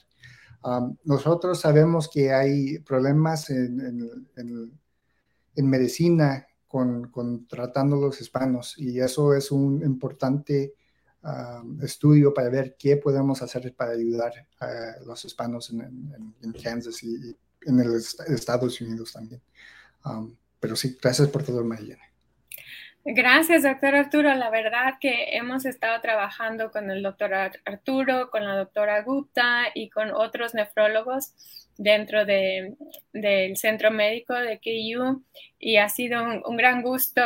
nosotros 1.04 1.60
sabemos 1.60 2.10
que 2.10 2.34
hay 2.34 2.80
problemas 2.80 3.50
en, 3.50 3.80
en 3.82 4.28
en 4.36 4.72
medicina 5.64 6.48
con, 6.68 7.10
con, 7.10 7.48
tratando 7.48 7.96
los 7.96 8.20
hispanos 8.22 8.76
y 8.78 9.00
eso 9.00 9.34
es 9.34 9.52
un 9.52 9.82
importante 9.84 10.74
estudio 11.82 12.34
para 12.34 12.50
ver 12.50 12.76
qué 12.78 12.98
podemos 12.98 13.42
hacer 13.42 13.74
para 13.76 13.92
ayudar 13.92 14.48
a 14.60 15.00
los 15.06 15.26
hispanos 15.26 15.72
en, 15.72 16.54
Kansas 16.64 17.02
y 17.04 17.36
en 17.62 17.80
el 17.80 17.96
Estados 17.96 18.80
Unidos 18.82 19.14
también. 19.14 19.42
Pero 20.60 20.76
sí, 20.76 20.98
gracias 21.02 21.28
por 21.30 21.44
todo, 21.44 21.64
Mariana. 21.64 22.04
Gracias, 23.08 23.62
doctor 23.62 23.94
Arturo. 23.94 24.34
La 24.34 24.50
verdad 24.50 24.96
que 25.00 25.38
hemos 25.38 25.66
estado 25.66 26.02
trabajando 26.02 26.72
con 26.72 26.90
el 26.90 27.04
doctor 27.04 27.36
Arturo, 27.36 28.32
con 28.32 28.44
la 28.44 28.56
doctora 28.58 29.04
Gupta 29.04 29.66
y 29.76 29.92
con 29.92 30.10
otros 30.12 30.56
nefrólogos 30.56 31.36
dentro 31.78 32.26
del 32.26 33.58
centro 33.58 33.92
médico 33.92 34.34
de 34.34 34.58
KU 34.58 35.24
y 35.60 35.78
ha 35.78 35.88
sido 35.88 36.24
un 36.24 36.58
gran 36.58 36.82
gusto 36.82 37.22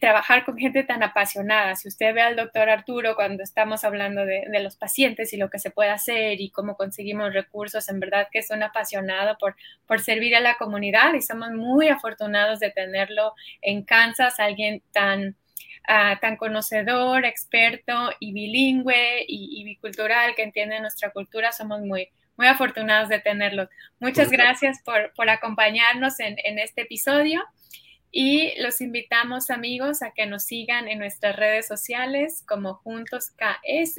trabajar 0.00 0.44
con 0.44 0.58
gente 0.58 0.82
tan 0.82 1.02
apasionada. 1.02 1.76
Si 1.76 1.88
usted 1.88 2.12
ve 2.12 2.20
al 2.20 2.36
doctor 2.36 2.68
Arturo 2.68 3.14
cuando 3.14 3.42
estamos 3.42 3.84
hablando 3.84 4.24
de, 4.24 4.44
los 4.60 4.76
pacientes 4.76 5.32
y 5.32 5.36
lo 5.36 5.48
que 5.48 5.58
se 5.58 5.70
puede 5.70 5.90
hacer 5.90 6.40
y 6.40 6.50
cómo 6.50 6.76
conseguimos 6.76 7.32
recursos, 7.32 7.88
en 7.88 8.00
verdad 8.00 8.28
que 8.30 8.40
es 8.40 8.50
un 8.50 8.62
apasionado 8.62 9.36
por, 9.38 9.56
por 9.86 10.00
servir 10.00 10.34
a 10.34 10.40
la 10.40 10.56
comunidad 10.56 11.14
y 11.14 11.22
somos 11.22 11.50
muy 11.52 11.88
afortunados 11.88 12.58
de 12.58 12.70
tenerlo 12.70 13.34
en 13.62 13.84
Kansas, 13.84 14.40
alguien 14.40 14.82
tan, 14.92 15.36
ah, 15.86 16.18
tan 16.20 16.36
conocedor, 16.36 17.24
experto 17.24 18.10
y 18.18 18.32
bilingüe 18.32 19.24
y, 19.28 19.62
bicultural 19.64 20.34
que 20.34 20.42
entiende 20.42 20.80
nuestra 20.80 21.10
cultura. 21.10 21.52
Somos 21.52 21.80
muy, 21.80 22.08
muy 22.36 22.48
afortunados 22.48 23.08
de 23.08 23.20
tenerlo. 23.20 23.68
Muchas 24.00 24.30
gracias 24.30 24.82
por, 24.84 25.12
por 25.14 25.30
acompañarnos 25.30 26.18
en, 26.18 26.36
en 26.44 26.58
este 26.58 26.82
episodio. 26.82 27.44
Y 28.18 28.54
los 28.62 28.80
invitamos 28.80 29.50
amigos 29.50 30.00
a 30.00 30.10
que 30.10 30.24
nos 30.24 30.44
sigan 30.44 30.88
en 30.88 30.98
nuestras 30.98 31.36
redes 31.36 31.66
sociales 31.66 32.42
como 32.48 32.76
Juntos 32.76 33.30
KS 33.32 33.98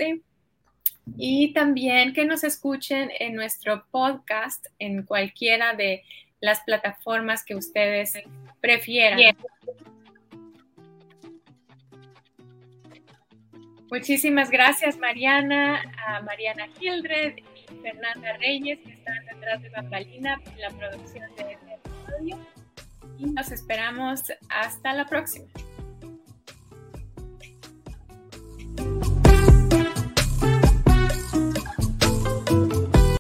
y 1.16 1.54
también 1.54 2.14
que 2.14 2.26
nos 2.26 2.44
escuchen 2.44 3.12
en 3.20 3.36
nuestro 3.36 3.86
podcast 3.92 4.66
en 4.80 5.04
cualquiera 5.04 5.76
de 5.76 6.04
las 6.42 6.62
plataformas 6.62 7.46
que 7.46 7.54
ustedes 7.54 8.14
prefieran. 8.60 9.38
Muchísimas 13.92 14.50
gracias 14.50 14.98
Mariana, 14.98 15.84
a 16.08 16.24
Mariana 16.24 16.68
Hildred 16.82 17.38
y 17.38 17.82
Fernanda 17.84 18.36
Reyes 18.38 18.80
que 18.80 18.94
están 18.94 19.24
detrás 19.28 19.62
de 19.62 19.70
bambalina 19.70 20.42
en 20.44 20.60
la 20.60 20.70
producción 20.72 21.36
de 21.36 21.54
este 21.54 21.76
episodio 21.76 22.57
y 23.18 23.26
nos 23.26 23.52
esperamos 23.52 24.22
hasta 24.50 24.94
la 24.94 25.06
próxima. 25.06 25.48